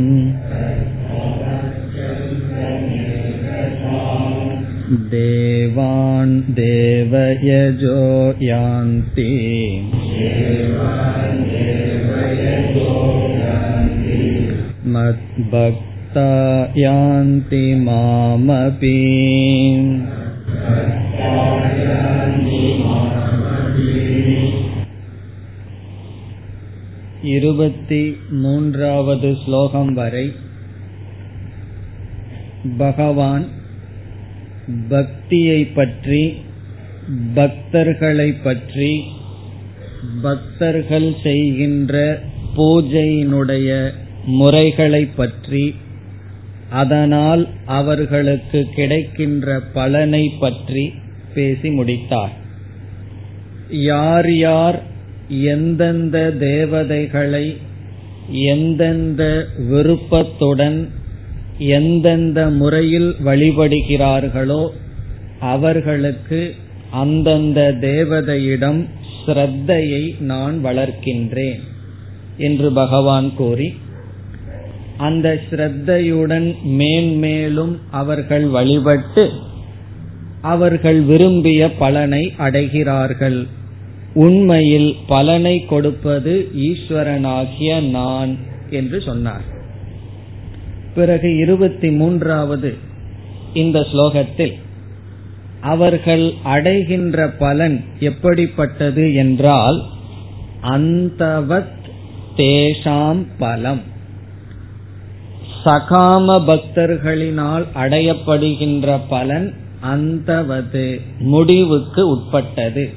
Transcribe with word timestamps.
देवान् 5.12 6.34
देवयजो 6.54 8.00
यान्ति 8.42 9.30
मद्भक्ता 14.94 16.30
यान्ति 16.78 17.64
मामपि 17.84 18.98
இருபத்தி 27.34 28.00
மூன்றாவது 28.42 29.28
ஸ்லோகம் 29.42 29.92
வரை 29.94 30.24
பகவான் 32.78 33.44
பக்தியை 34.89 35.65
பற்றி 35.65 36.41
பக்தர்களை 37.35 38.41
பற்றி 38.43 39.03
பக்தர்கள் 40.21 41.15
செய்கின்ற 41.23 42.21
பூஜையினுடைய 42.55 43.91
முறைகளை 44.25 45.05
பற்றி 45.05 45.75
அதனால் 46.69 47.47
அவர்களுக்கு 47.65 48.67
கிடைக்கின்ற 48.75 49.59
பலனை 49.73 50.29
பற்றி 50.39 50.93
பேசி 51.33 51.69
முடித்தார். 51.69 52.33
யார் 53.69 54.35
யார் 54.35 54.81
எந்தெந்த 55.29 56.31
தேவதைகளை 56.31 57.57
எந்தெந்த 58.31 59.45
விருப்பத்துடன் 59.57 60.89
எந்தெந்த 61.59 62.49
முறையில் 62.49 63.15
வழிபடுகிறார்களோ 63.25 64.69
அவர்களுக்கு 65.39 66.55
அந்தந்த 66.91 67.75
தேவதையிடம் 67.81 68.87
ஸ்ரத்தையை 69.25 70.15
நான் 70.19 70.65
வளர்க்கின்றேன் 70.65 71.59
என்று 72.37 72.71
பகவான் 72.71 73.35
கூறி 73.35 73.73
அந்த 74.97 75.41
ஸ்ரத்தையுடன் 75.51 76.55
மேன்மேலும் 76.63 77.79
அவர்கள் 77.91 78.47
வழிபட்டு 78.47 79.29
அவர்கள் 80.41 81.01
விரும்பிய 81.01 81.71
பலனை 81.71 82.33
அடைகிறார்கள். 82.37 83.47
உண்மையில் 84.13 84.95
பலனை 85.07 85.65
கொடுப்பது 85.65 86.49
ஈஸ்வரனாகிய 86.55 87.89
நான் 87.89 88.35
என்று 88.69 89.01
சொன்னார். 89.01 89.57
பிறகு 90.95 91.35
இருபத்தி 91.35 91.91
மூன்றாவது 91.91 92.77
இந்த 93.53 93.79
ஸ்லோகத்தில் 93.79 94.53
அவர்கள் 95.61 96.33
அடைகின்ற 96.43 97.29
பலன் 97.29 97.83
எப்படிப்பட்டது 97.99 99.13
என்றால் 99.13 99.85
அந்தவத் 100.61 101.77
தேஷாம் 102.37 103.25
பலம். 103.37 103.81
சகாம 105.65 106.39
பக்தர்களினால் 106.47 107.65
அடையப்படுகின்ற 107.75 108.99
பலன் 109.09 109.53
அந்தவது 109.81 111.01
முடிவுக்கு 111.19 112.09
உட்பட்டது. 112.09 112.93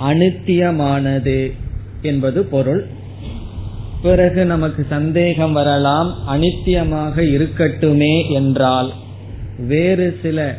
அனித்தியமானது 0.00 1.52
என்பது 2.02 2.44
பொருள். 2.44 2.86
பிறகு 4.02 4.44
நமக்கு 4.44 4.86
சந்தேகம் 4.88 5.52
வரலாம் 5.52 6.14
அனித்தியமாக 6.28 7.16
இருக்கட்டுமே 7.16 8.30
என்றால். 8.30 8.92
வேறு 9.58 10.18
சில 10.22 10.58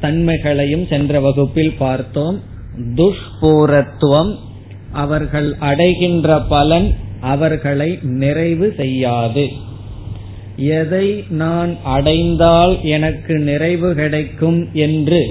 தன்மைகளையும் 0.00 0.86
சென்ற 0.86 1.20
வகுப்பில் 1.20 1.74
பார்த்தோம். 1.78 2.40
துஷ்பூரத்துவம் 2.94 4.36
அவர்கள் 4.92 5.54
அடைகின்ற 5.54 6.40
பலன் 6.40 6.96
அவர்களை 7.20 7.98
நிறைவு 8.02 8.74
செய்யாது. 8.76 9.48
எதை 10.56 11.24
நான் 11.28 11.76
அடைந்தால் 11.84 12.82
எனக்கு 12.82 13.38
நிறைவு 13.38 13.94
கிடைக்கும் 13.94 14.68
என்று 14.72 15.26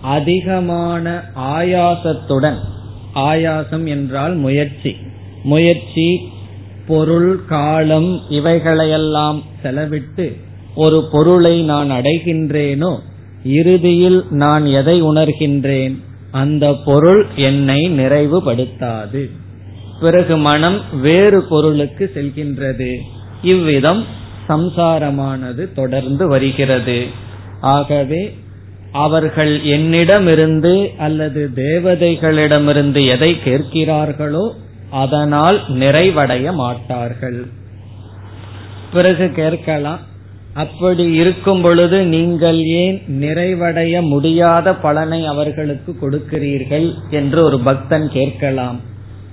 அதிகமான 0.00 1.22
ஆயாசத்துடன் 1.34 2.58
ஆயாசம் 3.14 3.84
என்றால் 3.84 4.34
முயற்சி. 4.34 4.96
முயற்சி 5.42 6.28
பொருள் 6.86 7.44
காலம் 7.44 8.20
இவைகளையெல்லாம் 8.28 9.42
செலவிட்டு 9.62 10.36
ஒரு 10.74 11.08
பொருளை 11.12 11.62
நான் 11.62 11.90
அடைகின்றேனோ 11.90 12.98
இறுதியில் 13.44 14.24
நான் 14.30 14.66
எதை 14.66 15.02
உணர்கின்றேன்? 15.02 15.94
அந்த 16.30 16.74
பொருள் 16.84 17.26
என்னை 17.36 17.90
நிறைவுபடுத்தாது. 17.98 19.30
பிறகு 20.00 20.36
மனம் 20.36 21.00
வேறு 21.00 21.42
பொருளுக்கு 21.42 22.10
செல்கின்றது. 22.14 22.96
இவ்விதம் 23.42 24.04
சம்சாரமானது 24.48 25.72
தொடர்ந்து 25.74 26.28
வருகிறது. 26.28 27.06
ஆகவே 27.60 28.36
அவர்கள் 28.92 29.62
என்னிடமிருந்து 29.62 30.90
அல்லது 30.98 31.50
தேவதைகளிடமிருந்து 31.54 33.06
எதை 33.06 33.36
கேட்கிறார்களோ 33.44 34.52
அதனால் 34.90 35.62
நிறைவடைய 35.68 36.54
மாட்டார்கள். 36.54 37.46
பிறகு 38.92 39.28
கேட்கலாம் 39.28 39.98
அப்படி 40.54 41.12
இருக்கும் 41.12 41.62
பொழுது 41.62 42.04
நீங்கள் 42.04 42.62
ஏன் 42.62 43.02
நிறைவடைய 43.08 44.00
முடியாத 44.00 44.74
பலனை 44.74 45.26
அவர்களுக்கு 45.26 45.96
கொடுக்கிறீர்கள்? 46.00 46.94
என்று 47.10 47.44
ஒரு 47.44 47.60
பக்தன் 47.60 48.10
கேட்கலாம். 48.10 48.80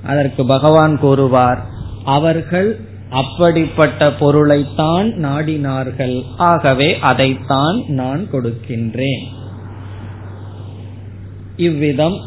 அதற்கு 0.05 0.45
பகவான் 0.45 0.99
கூறுவார் 0.99 1.65
அவர்கள் 2.05 2.79
அப்படிப்பட்ட 3.09 4.13
பொருளைத்தான் 4.13 5.07
நாடினார்கள். 5.07 6.21
ஆகவே 6.37 6.99
அதைத்தான் 6.99 7.83
நான் 7.87 8.27
கொடுக்கின்றேன். 8.31 9.23
இவ்விதம் 11.55 12.17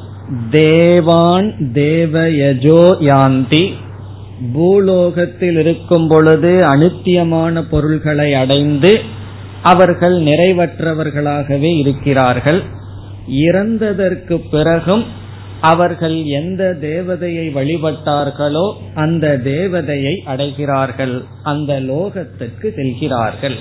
தேவான் 0.50 1.54
தேவயஜோ 1.72 2.82
யாந்தி. 3.00 3.72
பூலோகத்தில் 4.54 5.58
இருக்கும் 5.58 6.08
பொழுது 6.08 6.56
அனித்தியமான 6.56 7.62
பொருள்களை 7.70 8.34
அடைந்து 8.34 9.00
அவர்கள் 9.62 10.22
நிறைவற்றவர்களாகவே 10.22 11.78
இருக்கிறார்கள். 11.78 12.62
இறந்ததற்கு 13.28 14.40
பிறகும் 14.50 15.04
அவர்கள் 15.60 16.24
எந்த 16.24 16.76
தேவதையை 16.80 17.46
வழிபட்டார்களோ 17.54 18.72
அந்த 18.94 19.40
தேவதையை 19.44 20.14
அடைகிறார்கள். 20.26 21.22
அந்த 21.42 21.80
லோகத்துக்கு 21.80 22.74
செல்கிறார்கள். 22.74 23.56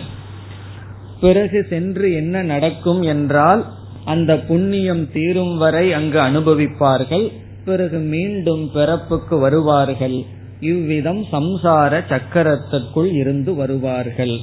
பிறகு 1.22 1.66
சென்று 1.70 2.14
என்ன 2.14 2.42
நடக்கும் 2.42 3.02
என்றால் 3.02 3.66
அந்த 4.06 4.40
புண்ணியம் 4.40 5.12
தீரும் 5.12 5.58
வரை 5.58 5.94
அங்கு 5.94 6.20
அனுபவிப்பார்கள். 6.20 7.32
பிறகு 7.66 7.98
மீண்டும் 7.98 8.72
பிறப்புக்கு 8.74 9.40
வருவார்கள். 9.40 10.18
இவ்விதம் 10.60 11.26
சம்சார 11.32 12.02
சக்கரத்திற்குள் 12.10 13.12
இருந்து 13.12 13.56
வருவார்கள். 13.56 14.36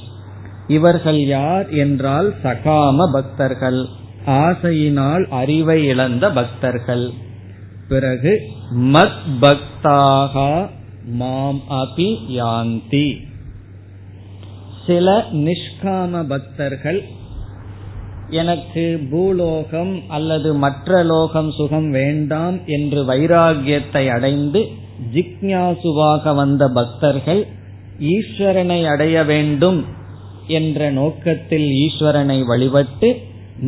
இவர்கள் 0.67 1.25
யார் 1.25 1.69
என்றால் 1.69 2.33
சகாம 2.43 3.11
பக்தர்கள். 3.11 3.85
ஆசையினால் 4.25 5.23
அறிவை 5.29 5.85
இழந்த 5.85 6.31
பக்தர்கள். 6.31 7.09
பிறகு 7.89 8.39
மத் 8.77 9.25
பக்தாக 9.41 10.69
மாம் 11.05 11.61
அபி 11.69 12.09
யாந்தி. 12.29 13.07
சில 14.87 15.25
நிஷ்காம 15.33 16.27
பக்தர்கள் 16.27 17.03
எனக்கு 18.33 18.83
பூலோகம் 19.11 19.93
அல்லது 20.07 20.49
மற்ற 20.53 21.03
லோகம் 21.03 21.51
சுகம் 21.51 21.89
வேண்டாம் 21.91 22.57
என்று 22.65 22.99
வைராகியத்தை 23.05 24.03
அடைந்து 24.07 24.61
ஜிக்ஞாசுவாக 25.13 26.35
வந்த 26.35 26.63
பக்தர்கள் 26.67 27.41
ஈஸ்வரனை 27.99 28.79
அடைய 28.85 29.23
வேண்டும் 29.23 29.85
என்ற 30.47 30.89
நோக்கத்தில் 30.91 31.67
ஈஸ்வரனை 31.85 32.39
வழிபட்டு 32.45 33.09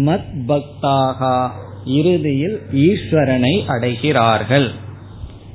மத் 0.06 0.32
பக்தாகா 0.48 1.38
இறுதியில் 1.86 2.58
ஈஸ்வரனை 2.74 3.54
அடைகிறார்கள். 3.68 4.68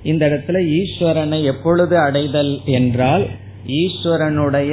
இந்த 0.02 0.22
இடத்துல 0.28 0.58
ஈஸ்வரனை 0.78 1.44
எப்பொழுது 1.44 1.98
அடைதல் 1.98 2.52
என்றால் 2.64 3.24
ஈஸ்வரனுடைய 3.66 4.72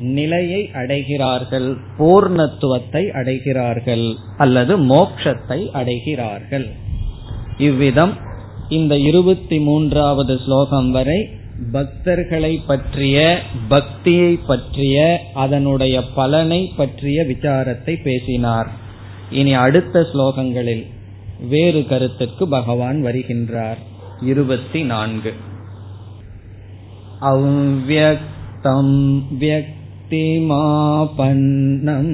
நிலையை 0.00 0.70
அடைகிறார்கள் 0.72 1.76
பூர்ணத்துவத்தை 1.98 2.92
அடைகிறார்கள் 2.92 4.14
அல்லது 4.36 4.78
மோக்ஷத்தை 4.78 5.48
அடைகிறார்கள். 5.48 6.66
இவ்விதம் 7.58 8.16
இந்த 8.68 8.98
இருபத்தி 8.98 9.58
மூன்றாவது 9.58 10.40
ஸ்லோகம் 10.44 10.90
வரை 10.90 11.28
பக்தர்களை 11.72 12.60
பற்றிய 12.66 13.38
பக்தியை 13.68 14.38
பற்றிய 14.46 15.20
அதனுடைய 15.34 16.02
பலனை 16.02 16.72
பற்றிய 16.76 17.22
விசாரத்தை 17.22 18.02
பேசினார். 18.02 18.66
இனி 19.30 19.52
அடுத்த 19.52 20.00
ஸ்லோகங்களில் 20.00 20.86
வேறு 21.48 21.86
கருத்துக்கு 21.86 22.48
பகவான் 22.48 23.04
வருகின்றார். 23.04 23.76
இருபத்தி 24.20 24.82
நான்கு. 24.82 25.32
அவ்வியக்தம் 27.20 29.24
வியக்திமாபன்னம் 30.11 32.09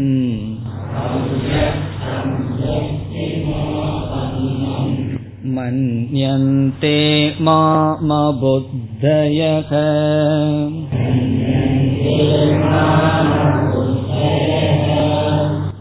मन्यन्ते 5.56 6.98
मामबुद्धयः 7.48 9.72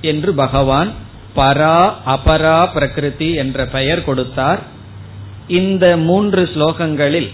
என்று 0.00 0.34
பகவான் 0.34 0.92
பரா 1.36 1.92
அபரா 2.06 2.68
பிரகிருதி 2.72 3.34
என்ற 3.34 3.66
பெயர் 3.66 4.04
கொடுத்தார். 4.04 4.62
இந்த 5.48 5.96
மூன்று 5.96 6.50
ஸ்லோகங்களில் 6.54 7.30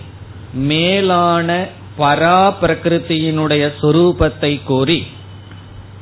மேலான 0.52 1.67
பரா 1.99 2.55
பிரகிருத்தியினுடைய 2.62 3.73
சொரூபத்தை 3.82 4.61
கூறி 4.64 5.06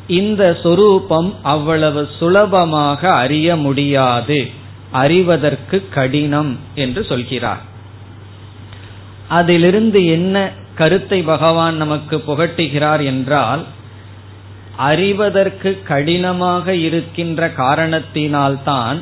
இந்த 0.07 0.59
சொரூபம் 0.63 1.35
அவ்வளவு 1.43 2.09
சுலபமாக 2.19 3.13
அறிய 3.13 3.57
முடியாது. 3.57 4.51
அறிவதற்கு 4.91 5.89
கடினம் 5.91 6.59
என்று 6.75 7.05
சொல்கிறார். 7.05 7.61
அதிலிருந்து 9.29 10.07
என்ன 10.07 10.53
கருத்தை 10.75 11.23
பகவான் 11.23 11.77
நமக்கு 11.77 12.17
புகட்டுகிறார் 12.17 13.05
என்றால் 13.05 13.65
அறிவதற்கு 14.79 15.71
கடினமாக 15.85 16.75
இருக்கின்ற 16.75 17.49
காரணத்தினால்தான் 17.49 18.99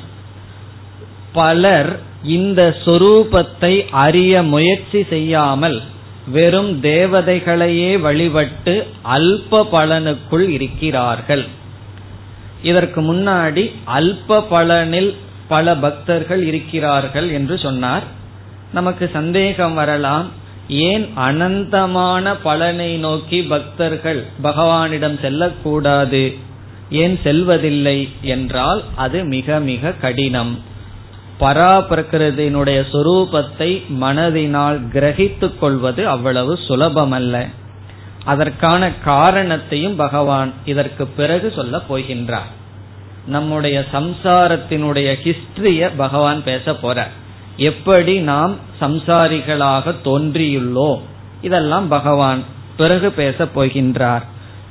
பலர் 1.32 1.92
இந்த 2.24 2.76
சொரூபத்தை 2.84 3.74
அறிய 3.90 4.42
முயற்சி 4.42 5.00
செய்யாமல் 5.08 5.82
வெறும் 6.32 6.72
தேவதைகளையே 6.82 7.90
வழிபட்டு 8.00 8.74
அல்ப 9.14 9.60
பலனுக்குள் 9.72 10.46
இருக்கிறார்கள். 10.48 11.44
இதற்கு 12.62 13.00
முன்னாடி 13.02 13.64
அல்ப 13.96 14.38
பலனில் 14.50 15.12
பல 15.48 15.74
பக்தர்கள் 15.76 16.42
இருக்கிறார்கள் 16.44 17.28
என்று 17.30 17.58
சொன்னார். 17.58 18.06
நமக்கு 18.72 19.10
சந்தேகம் 19.12 19.74
வரலாம். 19.74 20.44
ஏன் 20.68 21.12
அனந்தமான 21.16 22.36
பலனை 22.42 22.96
நோக்கி 22.96 23.42
பக்தர்கள் 23.42 24.26
பகவானிடம் 24.42 25.20
செல்லக்கூடாது? 25.20 26.36
ஏன் 26.90 27.20
செல்வதில்லை 27.24 28.08
என்றால் 28.20 28.82
அது 28.94 29.24
மிக 29.24 29.58
மிக 29.60 29.92
கடினம். 29.92 30.62
பராபிரகிருதியினுடைய 31.40 32.84
சொரூபத்தை 32.92 33.82
மனதினால் 34.00 34.80
கிரகித்துக் 34.92 35.58
கொள்வது 35.58 36.08
அவ்வளவு 36.08 36.58
சுலபமல்ல. 36.68 37.46
அதற்கான 38.24 38.92
காரணத்தையும் 39.04 39.96
பகவான் 39.96 40.52
இதற்கு 40.64 41.06
பிறகு 41.06 41.52
சொல்ல 41.56 41.80
போகின்றார். 41.90 42.50
நம்முடைய 43.26 43.84
சம்சாரத்தினுடைய 43.92 45.18
ஹிஸ்டரிய 45.24 45.90
பகவான் 45.96 46.44
பேச 46.44 46.72
போறார். 46.72 47.10
எப்படி 47.56 48.18
நாம் 48.18 48.56
சம்சாரிகளாக 48.80 49.94
தோன்றியுள்ளோம்? 50.04 51.00
இதெல்லாம் 51.42 51.88
பகவான் 51.88 52.44
பிறகு 52.76 53.10
பேசப் 53.12 53.60
போகின்றார். 53.60 54.22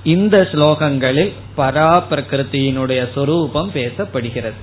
இந்த 0.03 0.49
ஸ்லோகங்களில் 0.51 1.33
பரா 1.57 2.03
பிரகிருத்தியினுடைய 2.09 3.13
சொரூபம் 3.13 3.71
பேசப்படுகிறது. 3.73 4.59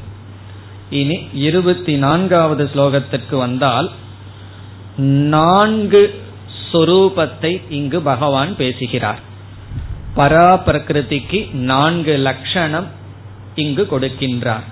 இனி 0.91 1.29
இருபத்தி 1.35 1.97
நான்காவது 1.97 2.71
ஸ்லோகத்திற்கு 2.75 3.37
வந்தால் 3.37 3.91
நான்கு 4.97 6.21
சொரூபத்தை 6.73 7.61
இங்கு 7.69 8.01
பகவான் 8.01 8.57
பேசுகிறார். 8.57 9.19
பரா 10.17 10.61
பிரகிருதிக்கு 10.67 11.53
நான்கு 11.53 12.17
லட்சணம் 12.17 12.87
இங்கு 13.55 13.87
கொடுக்கின்றார். 13.91 14.63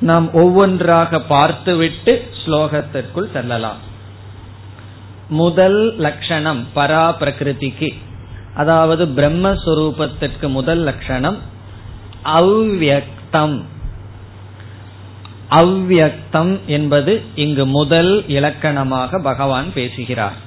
நாம் 0.00 0.32
ஒவ்வொன்றாக 0.32 1.20
பார்த்துவிட்டு 1.20 2.24
ஸ்லோகத்திற்குள் 2.44 3.32
செல்லலாம். 3.32 3.76
முதல் 5.28 5.96
லட்சணம் 5.96 6.66
பரா 6.74 7.14
பிரகிருதிக்கு 7.20 7.94
அதாவது 8.54 9.06
பிரம்மஸ்வரூபத்திற்கு 9.06 10.48
முதல் 10.48 10.78
லட்சணம் 10.78 11.38
அவ்வியக்தம். 12.24 13.62
அவ்வியக்தம் 15.50 16.58
என்பது 16.66 17.22
இங்கு 17.34 17.66
முதல் 17.66 18.24
இலக்கணமாக 18.28 19.18
பகவான் 19.18 19.72
பேசுகிறார். 19.72 20.44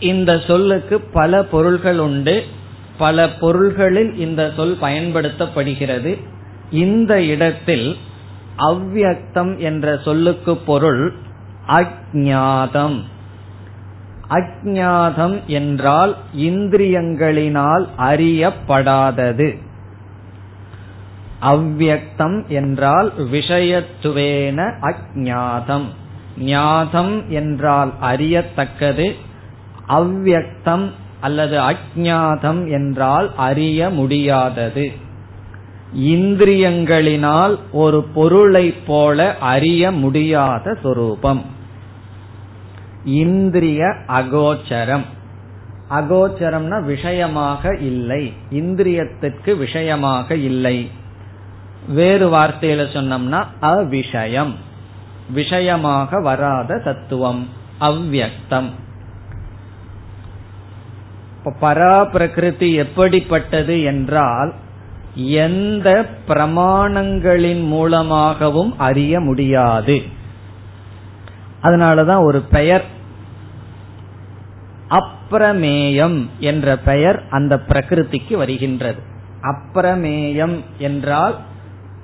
இந்த 0.00 0.42
சொல்லுக்கு 0.46 1.00
பல 1.00 1.42
பொருள்கள் 1.42 1.98
உண்டு. 1.98 2.46
பல 2.98 3.28
பொருள்களில் 3.28 4.18
இந்த 4.18 4.52
சொல் 4.56 4.78
பயன்படுத்தப்படுகிறது. 4.80 6.36
இந்த 6.70 7.22
இடத்தில் 7.22 7.96
அவ்வக்தம் 8.58 9.56
என்ற 9.56 9.98
சொல்லுக்கு 10.04 10.56
பொருள் 10.56 11.14
அஜாதம் 11.66 13.04
அஜாதம் 14.30 15.44
என்றால் 15.46 16.16
இந்திரியங்களினால் 16.36 17.88
அறியப்படாதது. 17.98 19.56
அவ்வக்தம் 21.42 22.46
என்றால் 22.46 23.12
விஷயத்துவேன 23.32 24.72
அஜாதம் 24.82 25.84
ஞாதம் 26.38 27.28
என்றால் 27.28 27.92
அறியத்தக்கது. 28.00 29.14
அவ்வக்தம் 29.88 30.90
அல்லது 31.20 31.60
அஜாதம் 31.60 32.70
என்றால் 32.70 33.34
அறிய 33.36 33.90
முடியாதது. 33.90 34.92
இந்திரியங்களினால் 35.96 37.58
ஒரு 37.72 38.02
பொருளை 38.02 38.72
போல 38.72 39.36
அறிய 39.40 39.90
முடியாத 39.90 40.78
சொரூபம். 40.82 41.44
இந்திரிய 43.04 43.84
அகோச்சரம். 44.08 45.04
அகோச்சரம்னா 45.90 46.84
விஷயமாக 46.84 47.76
இல்லை. 47.76 48.32
இந்திரியத்திற்கு 48.50 49.56
விஷயமாக 49.56 50.34
இல்லை. 50.34 50.90
வேறு 51.88 52.30
வார்த்தையில 52.30 52.86
சொன்னோம்னா 52.92 53.44
அவிஷயம். 53.62 54.54
விஷயமாக 55.32 56.20
வராத 56.20 56.78
தத்துவம். 56.78 57.48
அவ்வக்தம் 57.80 58.68
பரா 61.60 62.10
பிரகிருதி 62.10 62.74
எப்படிப்பட்டது 62.74 63.82
என்றால் 63.82 64.54
எந்த 65.20 66.06
பிரமாணங்களின் 66.28 67.66
மூலமாகவும் 67.66 68.78
அறிய 68.78 69.20
முடியாது. 69.20 70.02
அதனாலதான் 71.62 72.22
ஒரு 72.22 72.40
பெயர் 72.40 72.84
அப்பிரமேயம் 74.90 76.26
என்ற 76.38 76.76
பெயர் 76.76 77.22
அந்த 77.30 77.60
பிரகிருதிக்கு 77.68 78.36
வருகின்றது. 78.36 79.02
அப்பிரமேயம் 79.42 80.60
என்றால் 80.78 81.38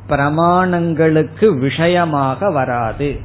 பிரமாணங்களுக்கு 0.09 1.59
விஷயமாக 1.59 2.51
வராது. 2.51 3.21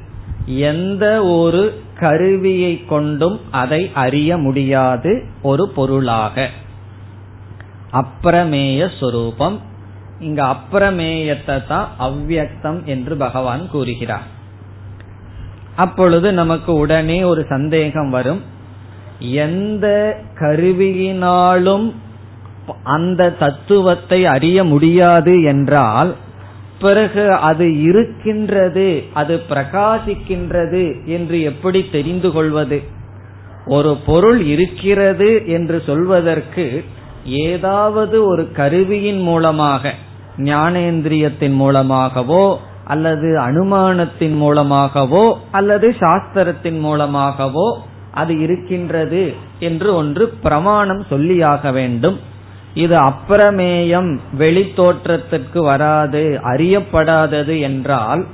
எந்த 0.45 1.25
ஒரு 1.25 1.81
கருவியை 1.99 2.85
கொண்டும் 2.85 3.39
அதை 3.51 3.91
அறிய 3.93 4.37
முடியாது. 4.37 5.23
ஒரு 5.41 5.69
பொருளாக. 5.69 6.49
அப்பிரமேய 7.93 8.99
சொரூபம் 8.99 9.67
இங்க 10.19 10.41
அப்பிரமேயத்தை 10.45 11.55
தான் 11.67 11.87
அவ்வக்தம் 11.99 12.79
என்று 12.83 13.15
பகவான் 13.17 13.63
கூறுகிறார். 13.69 14.27
அப்பொழுது 15.75 16.27
நமக்கு 16.31 16.71
உடனே 16.73 17.23
ஒரு 17.23 17.41
சந்தேகம் 17.49 18.09
வரும். 18.09 18.41
எந்த 19.19 19.87
கருவியினாலும் 20.39 21.87
அந்த 22.83 23.31
தத்துவத்தை 23.39 24.25
அறிய 24.25 24.63
முடியாது 24.63 25.33
என்றால் 25.43 26.11
பிறகு 26.79 27.23
அது 27.33 27.65
இருக்கின்றது 27.81 29.03
அது 29.13 29.35
பிரகாசிக்கின்றது 29.49 30.83
என்று 31.05 31.41
எப்படி 31.41 31.79
தெரிந்து 31.89 32.31
கொள்வது? 32.31 32.79
ஒரு 33.65 33.91
பொருள் 34.05 34.39
இருக்கிறது 34.45 35.29
என்று 35.45 35.77
சொல்வதற்கு 35.85 36.83
ஏதாவது 37.23 38.17
ஒரு 38.25 38.51
கருவியின் 38.51 39.21
மூலமாக 39.21 39.93
ஞானேந்திரியத்தின் 40.43 41.55
மூலமாகவோ 41.55 42.59
அல்லது 42.85 43.29
அனுமானத்தின் 43.39 44.35
மூலமாகவோ 44.35 45.39
அல்லது 45.51 45.95
சாஸ்திரத்தின் 45.99 46.79
மூலமாகவோ 46.79 47.81
அது 48.11 48.39
இருக்கின்றது 48.39 49.33
என்று 49.59 49.95
ஒன்று 49.95 50.27
பிரமாணம் 50.27 51.03
சொல்லியாக 51.11 51.71
வேண்டும். 51.71 52.17
இது 52.73 52.95
அப்பிரமேயம் 52.99 54.19
வெளி 54.33 54.73
தோற்றத்திற்கு 54.75 55.63
வராது 55.63 56.39
அறியப்படாதது 56.43 57.59
என்றால் 57.59 58.25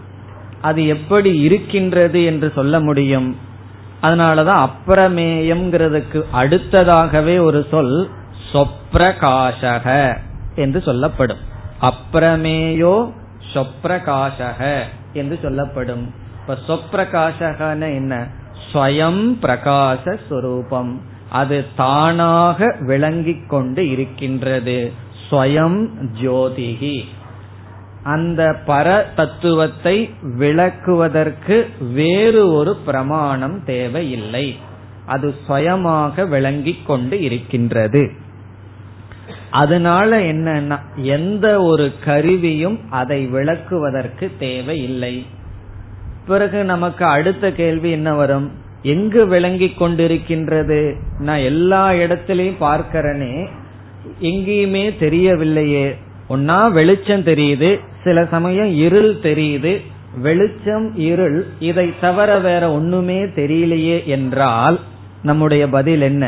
அது 0.62 0.88
எப்படி 0.88 1.40
இருக்கின்றது 1.40 2.24
என்று 2.24 2.52
சொல்ல 2.56 2.80
முடியும். 2.80 3.36
அதனாலதான் 4.02 4.62
அப்பிரமேயம்ங்கிறதுக்கு 4.68 6.22
அடுத்ததாகவே 6.34 7.36
ஒரு 7.44 7.66
சொல் 7.72 8.10
சொப்ரகாசக 8.54 10.18
என்று 10.56 10.82
சொல்லப்படும். 10.82 11.42
அப்பிரமேயோ 11.86 13.12
சொப்ரகாசக 13.54 14.84
என்று 15.14 15.40
சொல்லப்படும். 15.42 16.14
இப்ப 16.42 16.58
சொப்பிரகாசகன 16.68 17.82
என்ன? 17.82 18.28
ஸ்வயம் 18.74 19.36
பிரகாச 19.42 21.00
அது 21.30 21.66
தானாக 21.76 22.76
விளங்கிக் 22.80 23.50
கொண்டு 23.50 23.90
இருக்கின்றது. 23.90 24.92
ஸ்வயம் 25.30 25.88
ஜோதிகி. 26.22 27.04
அந்த 28.04 28.62
பர 28.68 29.04
தத்துவத்தை 29.16 30.10
விளக்குவதற்கு 30.40 31.66
வேறு 31.94 32.54
ஒரு 32.54 32.76
பிரமாணம் 32.76 33.64
தேவையில்லை. 33.64 34.58
அது 35.06 35.36
சுயமாக 35.46 36.26
விளங்கிக் 36.26 36.86
கொண்டு 36.86 37.22
இருக்கின்றது. 37.22 38.12
அதனால 39.56 40.18
என்னன்னா 40.20 40.78
எந்த 40.98 41.46
ஒரு 41.62 41.86
கருவியும் 42.06 42.78
அதை 42.90 43.20
விளக்குவதற்கு 43.34 44.26
தேவையில்லை. 44.40 45.16
பிறகு 46.28 46.64
நமக்கு 46.64 47.06
அடுத்த 47.06 47.52
கேள்வி 47.52 47.90
என்ன 47.92 48.14
வரும்? 48.14 48.48
எங்கு 48.82 49.28
விளங்கி 49.28 49.70
கொண்டிருக்கின்றது? 49.80 50.80
நான் 51.20 51.46
எல்லா 51.52 51.84
இடத்திலையும் 52.04 52.62
பார்க்கிறனே 52.62 53.36
எங்கேயுமே 54.22 54.84
தெரியவில்லையே. 55.00 55.88
ஒன்னா 56.30 56.72
வெளிச்சம் 56.72 57.24
தெரியுது 57.24 57.70
சில 58.04 58.26
சமயம் 58.26 58.72
இருள் 58.76 59.14
தெரியுது. 59.24 59.74
வெளிச்சம் 60.22 60.88
இருள் 60.96 61.40
இதை 61.60 61.88
தவிர 62.02 62.40
வேற 62.40 62.64
ஒண்ணுமே 62.72 63.20
தெரியலையே 63.40 63.98
என்றால் 64.06 64.78
நம்முடைய 65.24 65.64
பதில் 65.70 66.02
என்ன? 66.02 66.26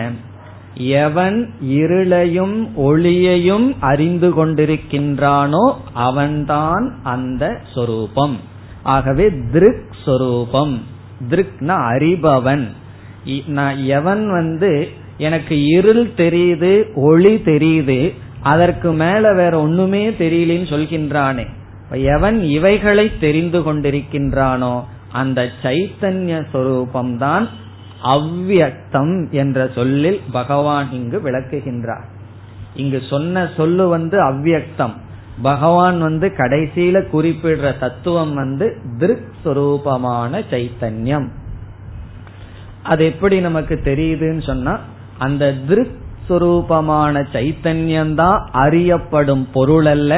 எவன் 0.77 1.53
இருளையும் 1.63 2.74
ஒளியையும் 2.75 3.75
அறிந்து 3.79 4.29
கொண்டிருக்கின்றானோ 4.29 5.74
அவன்தான் 5.93 7.00
அந்த 7.03 7.62
சொரூபம். 7.74 8.38
ஆகவே 8.84 9.29
திருக் 9.51 9.89
சொரூபம். 10.05 10.81
திருக்னா 11.29 11.75
அறிபவன். 11.93 12.67
நான் 13.48 13.84
எவன் 13.84 14.31
வந்து 14.31 14.89
எனக்கு 15.17 15.65
இருள் 15.65 16.07
தெரியுது 16.17 16.93
ஒளி 16.96 17.36
தெரியுது 17.36 18.13
அதற்கு 18.41 18.91
மேல 18.91 19.34
வேற 19.34 19.62
ஒண்ணுமே 19.62 20.10
தெரியலன்னு 20.10 20.69
சொல்கின்றானே. 20.74 21.46
எவன் 21.91 22.43
இவைகளை 22.43 23.12
தெரிந்து 23.19 23.60
கொண்டிருக்கின்றானோ 23.60 24.84
அந்த 25.12 25.50
சைத்தன்ய 25.62 26.46
சொரூபம்தான் 26.53 27.48
அவ்வியக்தம் 28.08 29.16
என்ற 29.32 29.68
சொல்லில் 29.68 30.20
பகவான் 30.32 30.88
இங்கு 30.92 31.18
விளக்குகின்றார். 31.20 32.06
இங்கு 32.76 33.00
சொன்ன 33.10 33.46
சொல்லு 33.56 33.86
வந்து 33.88 34.18
அவ்வியக்தம். 34.22 34.96
பகவான் 35.42 35.98
வந்து 36.00 36.28
கடைசியில 36.38 36.98
குறிப்பிடுற 37.12 37.68
தத்துவம் 37.80 38.34
வந்து 38.34 38.68
திருக் 38.98 39.32
சுரூபமான 39.44 40.42
சைத்தன்யம். 40.52 41.28
அது 42.84 43.06
எப்படி 43.06 43.38
நமக்கு 43.40 43.76
தெரியுதுன்னு 43.84 44.44
சொன்னா 44.44 44.74
அந்த 45.18 45.54
திருக் 45.68 45.98
சுரூபமான 46.30 47.24
சைத்தன்யம் 47.34 48.14
தான் 48.14 48.40
அறியப்படும் 48.64 49.46
பொருள் 49.54 49.86
அல்ல 49.86 50.14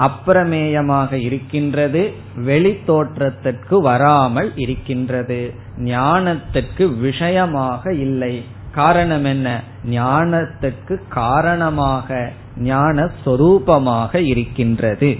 அப்பிரமேயமாக 0.00 1.12
இருக்கின்றது 1.12 2.02
வெளி 2.44 2.72
தோற்றத்திற்கு 2.86 3.80
வராமல் 3.82 4.50
இருக்கின்றது 4.56 5.40
ஞானத்திற்கு 5.78 6.84
விஷயமாக 6.98 7.92
இல்லை. 7.94 8.44
காரணம் 8.72 9.24
என்ன? 9.24 9.48
ஞானத்துக்கு 9.90 10.96
காரணமாக 11.08 12.32
ஞான 12.56 13.10
சொரூபமாக 13.24 14.14
இருக்கின்றது. 14.14 15.10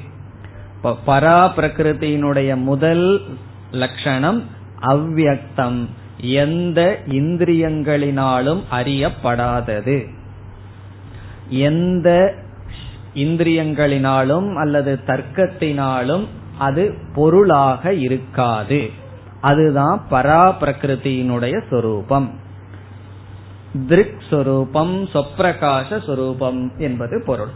பரா 0.84 1.40
பிரகிருதியினுடைய 1.56 2.50
முதல் 2.56 3.06
லட்சணம் 3.70 4.42
அவ்வியக்தம். 4.86 5.80
எந்த 6.20 6.80
இந்திரியங்களினாலும் 7.08 8.62
அறியப்படாதது. 8.72 9.98
எந்த 11.48 12.08
இந்திரியங்களினாலும் 13.14 14.54
அல்லது 14.54 15.00
தர்க்கத்தினாலும் 15.06 16.26
அது 16.58 16.94
பொருளாக 17.14 17.94
இருக்காது. 17.94 18.90
அதுதான் 19.40 20.02
பரா 20.10 20.54
பிரகிருதியினுடைய 20.60 21.62
சொரூபம். 21.70 22.30
திருக் 23.88 24.22
சொரூபம் 24.30 25.04
சொப்பிரகாச 25.04 26.06
சொரூபம் 26.06 26.72
என்பது 26.78 27.22
பொருள். 27.26 27.50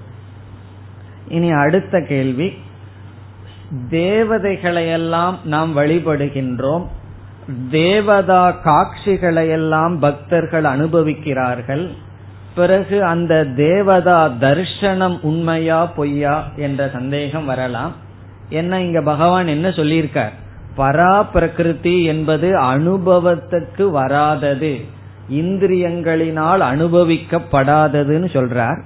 இனி 1.28 1.50
அடுத்த 1.50 2.04
கேள்வி. 2.08 2.52
தேவதைகளையெல்லாம் 3.90 5.34
நாம் 5.44 5.76
வழிபடுகின்றோம். 5.76 6.86
தேவதா 7.70 8.60
காட்சிகளையெல்லாம் 8.64 9.98
பக்தர்கள் 9.98 10.64
அனுபவிக்கிறார்கள். 10.64 11.90
பிறகு 12.54 13.04
அந்த 13.04 13.34
தேவதா 13.44 14.20
தர்ஷனம் 14.40 15.16
உண்மையா 15.20 15.86
பொய்யா 15.86 16.34
என்ற 16.56 16.90
சந்தேகம் 16.92 17.44
வரலாம். 17.44 17.92
என்ன 18.48 18.80
இங்க 18.82 19.00
பகவான் 19.02 19.46
என்ன 19.46 19.68
சொல்லியிருக்கார்? 19.68 20.34
பரா 20.76 21.14
பிரகிருதி 21.32 22.04
என்பது 22.04 22.48
அனுபவத்துக்கு 22.62 23.90
வராதது. 23.90 24.72
இந்திரியங்களினால் 25.30 26.62
அனுபவிக்கப்படாததுன்னு 26.72 28.28
சொல்றார். 28.36 28.80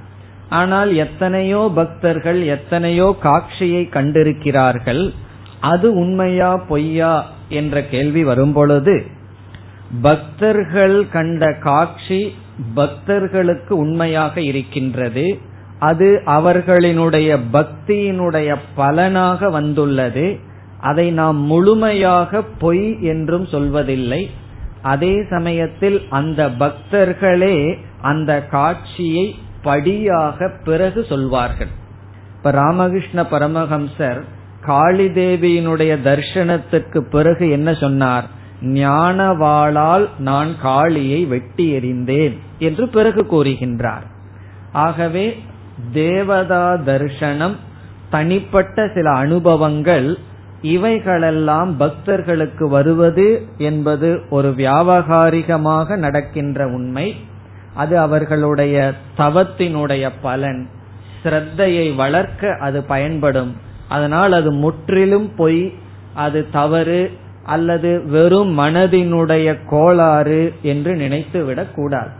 ஆனால் 0.48 0.90
எத்தனையோ 0.96 1.70
பக்தர்கள் 1.74 2.40
எத்தனையோ 2.46 3.16
காட்சியை 3.20 3.88
கண்டிருக்கிறார்கள். 3.92 5.04
அது 5.60 5.86
உண்மையா 5.94 6.56
பொய்யா 6.68 7.14
என்ற 7.48 7.82
கேள்வி 7.82 8.24
வரும்பொழுது 8.24 8.94
பக்தர்கள் 10.02 10.96
கண்ட 11.08 11.42
காட்சி 11.52 12.20
பக்தர்களுக்கு 12.74 13.76
உண்மையாக 13.76 14.40
இருக்கின்றது. 14.40 15.38
அது 15.78 16.22
அவர்களினுடைய 16.26 17.38
பக்தியினுடைய 17.52 18.56
பலனாக 18.74 19.50
வந்துள்ளது. 19.50 20.38
அதை 20.80 21.10
நாம் 21.10 21.36
முழுமையாக 21.36 22.42
பொய் 22.42 23.02
என்றும் 23.02 23.44
சொல்வதில்லை. 23.44 24.26
அதே 24.82 25.24
சமயத்தில் 25.30 26.06
அந்த 26.10 26.48
பக்தர்களே 26.48 27.78
அந்த 28.02 28.46
காட்சியை 28.46 29.34
படியாக 29.62 30.50
பிறகு 30.64 31.04
சொல்வார்கள். 31.08 31.68
இப்ப 32.36 32.50
ராமகிருஷ்ண 32.50 33.22
பரமஹம்சர் 33.22 34.20
காளி 34.60 35.06
தேவியினுடைய 35.06 35.92
தர்சனத்துக்கு 36.04 36.98
பிறகு 37.00 37.50
என்ன 37.50 37.74
சொன்னார்? 37.74 38.36
ஞானவாளால் 38.62 40.08
நான் 40.18 40.60
காளியை 40.62 41.24
வெட்டி 41.24 41.72
எறிந்தேன் 41.72 42.38
என்று 42.58 42.88
பிறகு 42.88 43.26
கூறுகின்றார். 43.30 44.06
ஆகவே 44.72 45.42
தேவதா 45.92 46.74
தர்சனம் 46.74 47.56
தனிப்பட்ட 48.10 48.90
சில 48.94 49.10
அனுபவங்கள் 49.10 50.18
இவைகளெல்லாம் 50.62 51.76
பக்தர்களுக்கு 51.76 52.68
வருவது 52.68 53.48
என்பது 53.58 54.22
ஒரு 54.30 54.50
வியாபகாரிகமாக 54.50 55.96
நடக்கின்ற 55.96 56.66
உண்மை. 56.66 57.16
அது 57.74 57.98
அவர்களுடைய 57.98 58.92
தவத்தினுடைய 59.18 60.10
பலன். 60.22 60.68
ஸ்ரத்தையை 61.24 61.94
வளர்க்க 61.94 62.56
அது 62.60 62.82
பயன்படும். 62.82 63.56
அதனால் 63.88 64.32
அது 64.32 64.52
முற்றிலும் 64.52 65.34
பொய் 65.34 65.74
அது 66.14 66.50
தவறு 66.50 67.12
அல்லது 67.48 68.06
வெறும் 68.06 68.58
மனதினுடைய 68.58 69.58
கோளாறு 69.66 70.54
என்று 70.62 70.94
நினைத்து 70.96 71.44
விடக் 71.44 71.74
கூடாது. 71.74 72.10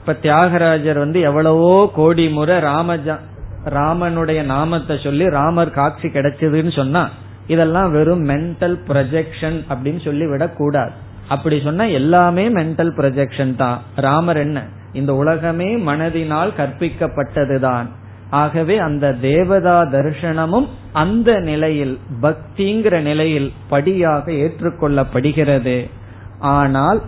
இப்ப 0.00 0.12
தியாகராஜர் 0.12 0.98
வந்து 0.98 1.20
எவ்வளவோ 1.20 1.90
கோடி 1.94 2.28
முறை 2.28 2.58
ராமஜா 2.58 3.18
ராமனுடைய 3.64 4.42
நாமத்தை 4.42 5.00
சொல்லி 5.02 5.30
ராமர் 5.30 5.70
காட்சி 5.70 6.08
கிடைச்சதுன்னு 6.08 6.72
சொன்னா 6.76 7.08
இதெல்லாம் 7.46 7.92
வெறும் 7.92 8.28
மென்டல் 8.28 8.78
ப்ரொஜெக்ஷன் 8.88 9.58
அப்படின்னு 9.68 10.04
சொல்லி 10.04 10.26
விடக்கூடாது 10.26 10.92
அப்படி 11.28 11.60
சொன்னா 11.64 11.84
எல்லாமே 11.84 12.48
மென்டல் 12.48 12.92
ப்ரொஜெக்ஷன் 12.96 13.56
தான். 13.56 13.82
ராமர் 13.96 14.36
என்ன? 14.36 14.62
இந்த 14.92 15.14
உலகமே 15.14 15.76
மனதினால் 15.76 16.52
கற்பிக்கப்பட்டதுதான். 16.58 17.86
ஆகவே 18.30 18.78
அந்த 18.78 19.12
தேவதா 19.12 19.82
தரிசனமும் 19.82 20.66
அந்த 20.92 21.40
நிலையில் 21.40 21.98
பக்திங்கிற 22.22 23.00
நிலையில் 23.00 23.52
படியாக 23.68 24.32
ஏற்றுக்கொள்ளப்படுகிறது. 24.32 25.90
ஆனால் 26.38 27.02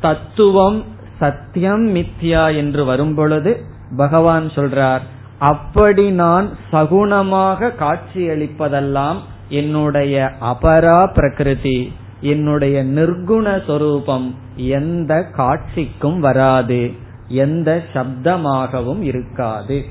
தத்துவம் 0.00 0.84
சத்தியம் 1.18 1.94
மித்யா 1.94 2.56
என்று 2.56 2.84
வரும்பொழுது 2.84 3.60
பகவான் 3.96 4.46
சொல்றார் 4.46 5.00
அப்படி 5.38 6.10
நான் 6.10 6.48
சகுணமாக 6.72 7.70
காட்சியளிப்பதெல்லாம் 7.78 9.16
என்னுடைய 9.48 10.30
அபரா 10.40 11.06
பிரகிருதி 11.14 11.92
என்னுடைய 12.20 12.84
நிர்குண 12.84 13.64
சொரூபம் 13.66 14.34
எந்த 14.56 15.22
காட்சிக்கும் 15.22 16.20
வராது 16.20 16.90
எந்த 17.28 17.82
சப்தமாகவும் 17.92 19.02
இருக்காது. 19.02 19.84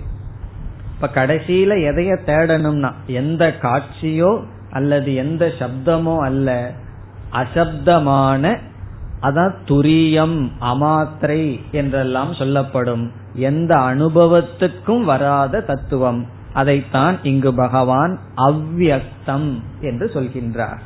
இப்ப 1.03 1.25
கடைசியில 1.25 1.73
எதைய 1.87 2.11
தேடணும்னா 2.25 2.89
எந்த 3.05 3.43
காட்சியோ 3.61 4.29
அல்லது 4.69 5.15
எந்த 5.15 5.43
சப்தமோ 5.59 6.13
அல்ல 6.19 6.49
அசப்தமான 7.31 8.53
அதான் 9.21 9.55
துரியம் 9.67 10.37
அமாத்திரை 10.61 11.59
என்றெல்லாம் 11.71 12.31
சொல்லப்படும். 12.33 13.03
எந்த 13.35 13.75
அனுபவத்துக்கும் 13.75 15.03
வராத 15.03 15.61
தத்துவம். 15.61 16.21
அதைத்தான் 16.53 17.17
இங்கு 17.23 17.53
பகவான் 17.53 18.19
அவ்வியஸ்தம் 18.35 19.49
என்று 19.81 20.07
சொல்கின்றார். 20.13 20.81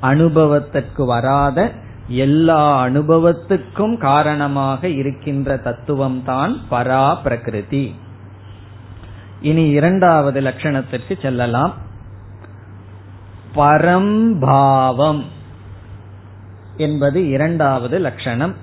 அனுபவத்திற்கு 0.00 1.04
வராத 1.04 1.70
எல்லா 2.06 2.86
அனுபவத்துக்கும் 2.86 3.98
காரணமாக 3.98 4.88
இருக்கின்ற 4.88 5.56
தத்துவம் 5.56 6.22
தான் 6.24 6.54
பரா 6.70 7.04
பிரகிருதி 7.22 7.84
இனி 9.42 9.68
இரண்டாவது 9.68 10.40
லட்சணத்திற்கு 10.40 11.20
செல்லலாம். 11.22 11.74
பரம்பாவம் 13.54 15.24
என்பது 16.76 17.28
இரண்டாவது 17.28 17.98
லட்சணம். 17.98 18.54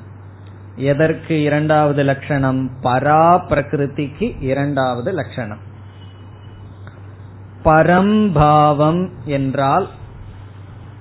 எதற்கு 0.76 1.42
இரண்டாவது 1.42 2.04
லட்சணம்? 2.04 2.70
பரா 2.84 3.40
பிரகிருதிக்கு 3.50 4.42
இரண்டாவது 4.42 5.12
லட்சணம். 5.12 5.60
பரம்பாவம் 7.64 9.10
என்றால் 9.26 9.88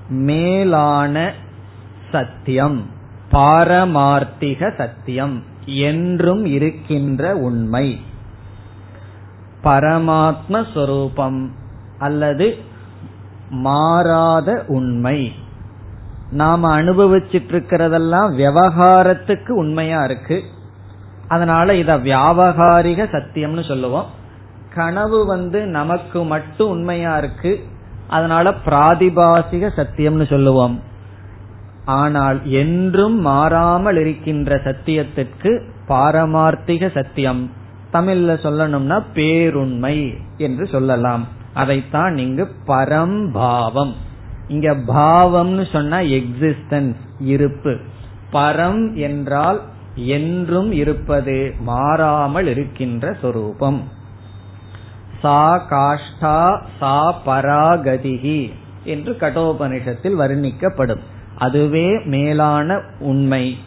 மேலான 0.09 1.33
சத்தியம் 2.11 2.87
பாரமார்த்திக 3.31 4.77
சத்தியம் 4.77 5.43
என்றும் 5.65 6.45
இருக்கின்ற 6.45 7.37
உண்மை. 7.37 8.01
பரமாத்ம 9.65 11.51
அல்லது 11.99 12.57
மாறாத 13.51 14.65
உண்மை. 14.67 15.33
நாம 16.31 16.83
அனுபவிச்சிட்டு 16.83 17.51
இருக்கிறதெல்லாம் 17.53 18.35
விவகாரத்துக்கு 18.37 19.51
உண்மையா 19.51 20.05
இருக்கு. 20.05 20.43
அதனால 21.29 21.75
இத 21.75 21.97
வியாபகாரிக 21.97 23.07
சத்தியம்னு 23.13 23.69
சொல்லுவோம். 23.69 24.07
கனவு 24.75 25.27
வந்து 25.27 25.67
நமக்கு 25.67 26.25
மட்டும் 26.25 26.69
உண்மையா 26.69 27.19
இருக்கு. 27.19 27.65
அதனால 28.09 28.51
பிராதிபாசிக 28.51 29.71
சத்தியம்னு 29.77 30.27
சொல்லுவோம். 30.27 30.81
ஆனால் 31.85 32.51
என்றும் 32.51 33.21
மாறாமல் 33.21 33.97
இருக்கின்ற 33.97 34.57
சத்தியத்திற்கு 34.57 35.63
பாரமார்த்திக 35.89 36.93
சத்தியம். 36.95 37.51
தமிழ்ல 37.93 38.31
சொல்லணும்னா 38.45 39.03
பேருண்மை 39.15 40.15
என்று 40.37 40.67
சொல்லலாம். 40.67 41.27
அதைத்தான் 41.55 42.19
இங்கு 42.19 42.49
பரம்பாவம். 42.65 43.95
இங்க 44.49 44.75
பாவம்னு 44.75 45.73
சொன்னா 45.73 45.99
எக்ஸிஸ்டன்ஸ் 45.99 46.97
இருப்பு. 47.21 47.77
பரம் 48.33 48.95
என்றால் 48.95 49.61
என்றும் 49.95 50.73
இருப்பது 50.73 51.55
மாறாமல் 51.61 52.47
இருக்கின்ற 52.47 53.17
சொரூபம். 53.21 53.89
சா 55.23 55.69
காஷ்டா 55.71 56.61
சா 56.79 57.23
பராகதிகி 57.27 58.53
என்று 58.85 59.17
கடோபனிஷத்தில் 59.21 60.19
வர்ணிக்கப்படும். 60.19 61.01
அதுவே 61.37 62.05
மேலான 62.05 62.81
உண்மை. 62.99 63.59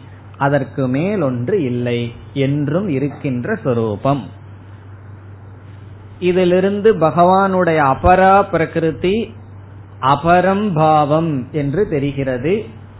அதற்கு 0.44 0.82
மேல் 0.88 1.22
ஒன்று 1.22 1.56
இல்லை 1.62 1.98
என்றும் 2.44 2.88
இருக்கின்ற 2.88 3.54
சொரூபம். 3.64 4.22
இதிலிருந்து 6.20 6.90
பகவானுடைய 7.04 7.78
அபரா 7.94 8.34
பிரகிருதி 8.52 9.16
அபரம்பாவம் 10.12 11.32
என்று 11.52 11.82
தெரிகிறது. 11.88 12.54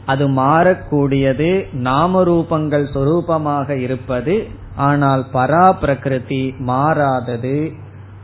அது 0.06 0.24
மாறக்கூடியது 0.38 1.50
நாம 1.88 2.22
ரூபங்கள் 2.24 2.86
சொரூபமாக 2.94 3.68
இருப்பது 3.86 4.34
ஆனால் 4.86 5.22
பரா 5.32 5.66
பிரகிருதி 5.82 6.42
மாறாதது 6.70 7.56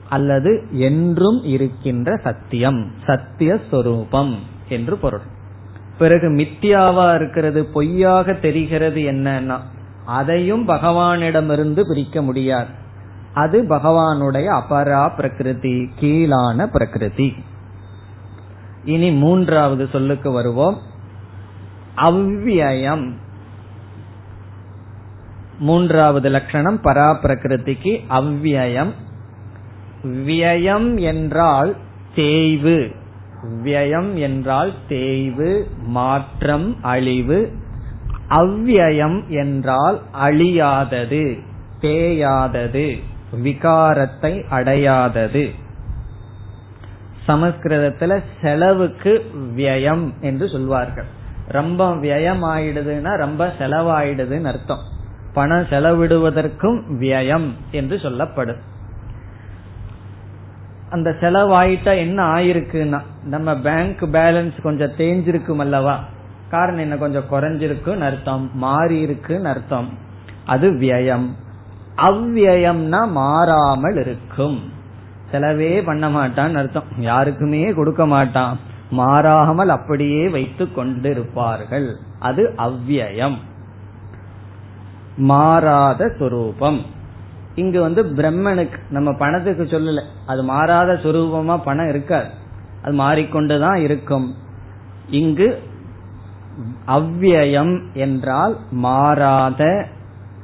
அல்லது 0.09 0.53
என்றும் 0.89 1.41
இருக்கின்ற 1.55 2.09
சத்தியம் 2.27 2.81
சத்திய 3.07 3.51
சொரூபம் 3.71 4.33
என்று 4.77 4.95
பொருள். 4.97 5.27
பிறகு 5.99 6.29
மித்தியாவா 6.29 7.15
இருக்கிறது 7.15 7.65
பொய்யாக 7.65 8.33
தெரிகிறது 8.33 9.01
என்னன்னா 9.01 9.59
அதையும் 10.07 10.69
பகவானிடமிருந்து 10.69 11.81
பிரிக்க 11.89 12.23
முடியாது. 12.23 12.69
அது 13.35 13.63
பகவானுடைய 13.63 14.61
அபரா 14.61 15.15
பிரகிருதி 15.17 15.91
கீழான 16.01 16.67
பிரகிருதி. 16.67 17.35
இனி 18.85 19.11
மூன்றாவது 19.11 19.89
சொல்லுக்கு 19.93 20.31
வருவோம். 20.31 20.79
அவ்வியம். 21.97 23.13
மூன்றாவது 25.59 26.29
லட்சணம் 26.29 26.81
பராப்பிரகிருதிக்கு 26.83 28.01
அவ்வியம். 28.11 28.91
வியம் 30.05 31.01
என்றால் 31.01 31.77
தேய்வு. 32.15 32.93
வியம் 33.43 34.15
என்றால் 34.15 34.73
தேய்வு 34.89 35.67
மாற்றம் 35.79 36.77
அழிவு. 36.83 37.53
அவ்வியம் 38.29 39.27
என்றால் 39.29 40.01
அழியாதது 40.21 41.39
தேயாதது 41.81 42.97
விகாரத்தை 43.43 44.45
அடையாதது. 44.51 45.51
சமஸ்கிருதத்துல 47.27 48.23
செலவுக்கு 48.43 49.25
வியம் 49.57 50.21
என்று 50.21 50.49
சொல்வார்கள். 50.49 51.05
ரொம்ப 51.49 51.95
வியம் 51.95 52.43
ஆயிடுதுன்னா 52.43 53.17
ரொம்ப 53.17 53.55
செலவாயிடுதுன்னு 53.59 54.45
அர்த்தம். 54.45 54.79
பணம் 55.33 55.67
செலவிடுவதற்கும் 55.71 56.79
வியம் 57.01 57.49
என்று 57.71 57.99
சொல்லப்படும். 57.99 58.57
அந்த 60.91 61.17
செலவாயிட்டா 61.21 61.99
என்ன 61.99 62.25
ஆயிருக்குன்னா 62.25 63.01
நம்ம 63.25 63.57
பேங்க் 63.57 64.03
பேலன்ஸ் 64.03 64.63
கொஞ்சம் 64.63 64.91
தேஞ்சிருக்கும் 64.91 65.59
அல்லவா? 65.59 65.99
காரணம் 66.49 66.81
என்ன? 66.81 66.97
கொஞ்சம் 66.97 67.29
குறைஞ்சிருக்குன்னு 67.31 68.01
அர்த்தம். 68.01 68.51
மாறி 68.55 68.99
இருக்குன்னு 69.01 69.49
அர்த்தம். 69.49 69.89
அது 70.45 70.71
வியம் 70.71 71.29
அவ்வியம்னா 71.97 73.09
மாறாமல் 73.09 73.97
இருக்கும். 73.97 74.73
செலவே 75.31 75.85
பண்ண 75.85 76.09
மாட்டான்னு 76.09 76.55
அர்த்தம். 76.55 76.85
யாருக்குமே 76.99 77.73
கொடுக்க 77.73 78.07
மாட்டான். 78.07 78.59
மாறாமல் 78.91 79.69
அப்படியே 79.69 80.29
வைத்து 80.29 80.65
கொண்டிருப்பார்கள். 80.65 81.95
அது 82.19 82.55
அவ்வியம் 82.59 83.39
மாறாத 85.17 86.17
சுரூபம். 86.19 86.81
இங்கு 87.59 87.81
வந்து 87.81 88.03
பிரம்மனுக்கு 88.05 88.79
நம்ம 88.89 89.13
பணத்துக்கு 89.13 89.65
சொல்லல. 89.65 90.03
அது 90.27 90.43
மாறாத 90.43 90.93
சுரூபமா 91.03 91.57
பணம் 91.65 91.89
இருக்காது. 91.89 92.29
அது 92.83 92.95
மாறிக்கொண்டுதான் 93.01 93.77
இருக்கும். 93.77 94.29
இங்கு 95.11 95.49
அவ்வியம் 96.87 97.75
என்றால் 97.95 98.55
மாறாத 98.71 99.63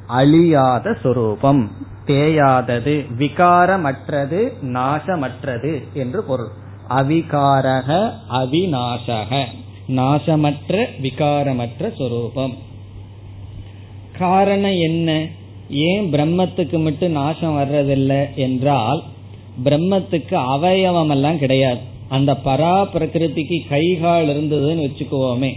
அழியாத 0.07 0.93
சொரூபம். 1.03 1.63
தேயாதது 2.05 2.95
விகாரமற்றது 3.17 4.41
நாசமற்றது 4.61 5.73
என்று 5.93 6.23
பொருள். 6.23 6.51
அவிகாரக 6.89 7.89
அவிநாசக. 8.31 9.43
நாசமற்ற 9.87 10.85
விகாரமற்ற 11.01 11.91
சொரூபம். 11.97 12.53
காரணம் 14.19 14.77
என்ன? 14.79 15.09
ஏன் 15.69 16.13
பிரம்மத்துக்கு 16.13 16.83
மட்டும் 16.83 17.11
நாசம் 17.11 17.57
வர்றதில்லை 17.57 18.35
என்றால் 18.35 19.03
பிரம்மத்துக்கு 19.63 20.33
அவயவம் 20.33 21.09
எல்லாம் 21.09 21.39
கிடையாது. 21.39 21.79
அந்த 22.09 22.37
பரா 22.45 22.87
பிரகிருதிக்கு 22.93 23.67
கைகால் 23.69 24.27
இருந்ததுன்னு 24.27 24.85
வச்சுக்குவோமே. 24.85 25.53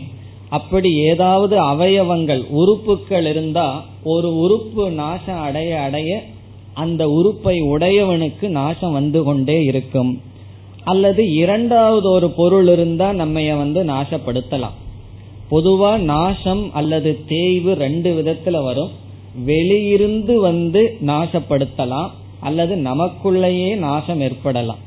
அப்படி 0.48 0.92
ஏதாவது 0.92 1.64
அவயவங்கள் 1.64 2.46
உறுப்புகள் 2.48 3.26
இருந்தா 3.26 3.84
ஒரு 4.04 4.36
உறுப்பு 4.36 4.90
நாசம் 4.90 5.40
அடைய 5.40 5.80
அடைய 5.80 6.22
அந்த 6.74 7.08
உறுப்பை 7.08 7.60
உடையவனுக்கு 7.60 8.48
நாசம் 8.48 8.92
வந்து 8.92 9.22
கொண்டே 9.22 9.62
இருக்கும். 9.64 10.22
அல்லது 10.84 11.32
இரண்டாவது 11.32 12.10
ஒரு 12.10 12.30
பொருள் 12.30 12.68
இருந்தா 12.68 13.12
நம்ம 13.12 13.54
வந்து 13.54 13.84
நாசப்படுத்தலாம். 13.84 14.76
பொதுவா 15.50 15.98
நாசம் 15.98 16.72
அல்லது 16.72 17.18
தேய்வு 17.26 17.74
ரெண்டு 17.74 18.22
விதத்துல 18.22 18.62
வரும். 18.62 18.90
வெளியிருந்து 19.46 20.34
வந்து 20.34 20.96
நாசப்படுத்தலாம் 21.06 22.08
அல்லது 22.40 22.76
நமக்குள்ளேயே 22.76 23.76
நாசம் 23.76 24.20
ஏற்படலாம். 24.20 24.78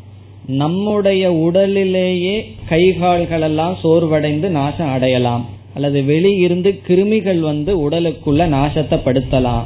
நம்முடைய 0.48 1.34
உடலிலேயே 1.34 2.56
கைகால்கள் 2.70 3.42
எல்லாம் 3.42 3.78
சோர்வடைந்து 3.84 4.48
நாசம் 4.48 4.90
அடையலாம் 4.90 5.46
அல்லது 5.74 6.02
வெளியிருந்து 6.02 6.80
கிருமிகள் 6.88 7.40
வந்து 7.40 7.90
உடலுக்குள்ள 7.90 8.48
நாசத்தை 8.48 8.98
படுத்தலாம். 9.06 9.64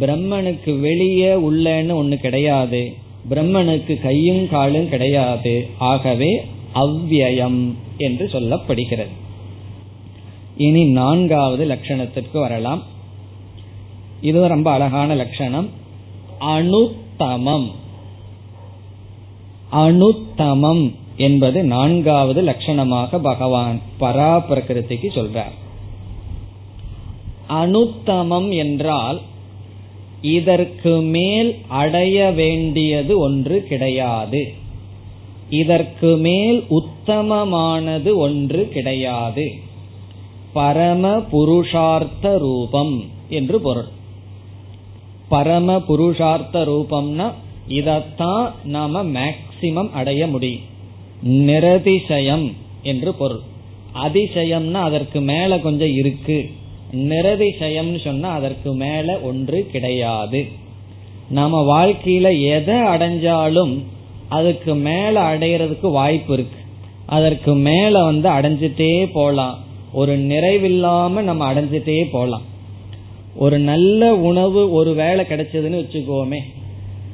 பிரம்மனுக்கு 0.00 0.80
வெளியே 0.80 1.32
உள்ளன்னு 1.32 1.92
ஒண்ணு 2.00 2.16
கிடையாது. 2.16 2.92
பிரம்மனுக்கு 3.30 4.02
கையும் 4.02 4.48
காலும் 4.48 4.88
கிடையாது. 4.88 5.66
ஆகவே 5.78 6.44
அவ்வியம் 6.74 7.72
என்று 7.96 8.26
சொல்லப்படுகிறது. 8.32 9.14
இனி 10.56 10.84
நான்காவது 10.84 11.66
லட்சணத்திற்கு 11.66 12.38
வரலாம். 12.40 12.82
இது 14.20 14.48
ரொம்ப 14.48 14.70
அழகான 14.70 15.14
லட்சணம். 15.14 15.68
அனுத்தமம். 16.40 17.70
அனுத்தமம் 19.72 20.94
என்பது 21.16 21.62
நான்காவது 21.62 22.42
லட்சணமாக 22.42 23.18
பகவான் 23.18 23.80
பராபிரகிருதிக்கு 24.00 25.08
சொல்றார். 25.14 25.56
அனுத்தமம் 27.48 28.56
என்றால் 28.56 29.20
இதற்கு 30.22 31.00
மேல் 31.00 31.56
அடைய 31.68 32.30
வேண்டியது 32.30 33.18
ஒன்று 33.18 33.64
கிடையாது. 33.68 34.54
இதற்கு 35.50 36.16
மேல் 36.16 36.64
உத்தமமானது 36.70 38.14
ஒன்று 38.14 38.68
கிடையாது. 38.68 39.52
பரம 40.52 41.08
புருஷார்த்த 41.08 42.38
ரூபம் 42.38 43.04
என்று 43.28 43.60
பொருள். 43.60 43.96
பரம 45.28 45.82
புருஷார்த்த 45.88 46.64
ரூபம்னா 46.64 47.32
இதத்தான் 47.68 48.50
நாம 48.64 49.04
மேக்சிமம் 49.04 49.90
அடைய 49.90 50.26
முடியும். 50.26 50.60
நிரதிசயம் 51.26 52.52
என்று 52.82 53.14
பொருள். 53.14 53.40
அதிசயம்னா 54.04 54.72
அதற்கு 54.72 55.20
மேல 55.20 55.58
கொஞ்சம் 55.58 55.94
இருக்கு. 55.94 56.50
நிரதிசயம்னு 56.92 58.04
சொன்னா 58.04 58.28
அதற்கு 58.28 58.74
மேல 58.74 59.20
ஒன்று 59.20 59.68
கிடையாது. 59.72 60.46
நம்ம 61.30 61.56
வாழ்க்கையில 61.62 62.40
எதை 62.40 62.74
அடைஞ்சாலும் 62.74 63.82
அதுக்கு 64.28 64.74
மேல 64.74 65.36
அடையிறதுக்கு 65.36 65.90
வாய்ப்பு 65.90 66.32
இருக்கு. 66.32 66.60
அதற்கு 67.06 67.54
மேல 67.54 68.04
வந்து 68.04 68.28
அடைஞ்சிட்டே 68.28 69.08
போலாம். 69.12 69.58
ஒரு 69.92 70.18
நிறைவில்லாம 70.18 71.20
நம்ம 71.22 71.54
அடைஞ்சிட்டே 71.54 72.08
போலாம். 72.10 72.47
ஒரு 73.38 73.58
நல்ல 73.58 74.14
உணவு 74.14 74.72
ஒரு 74.72 74.94
வேலை 74.94 75.24
கிடைச்சதுன்னு 75.28 75.80
வச்சுக்கோமே 75.82 76.40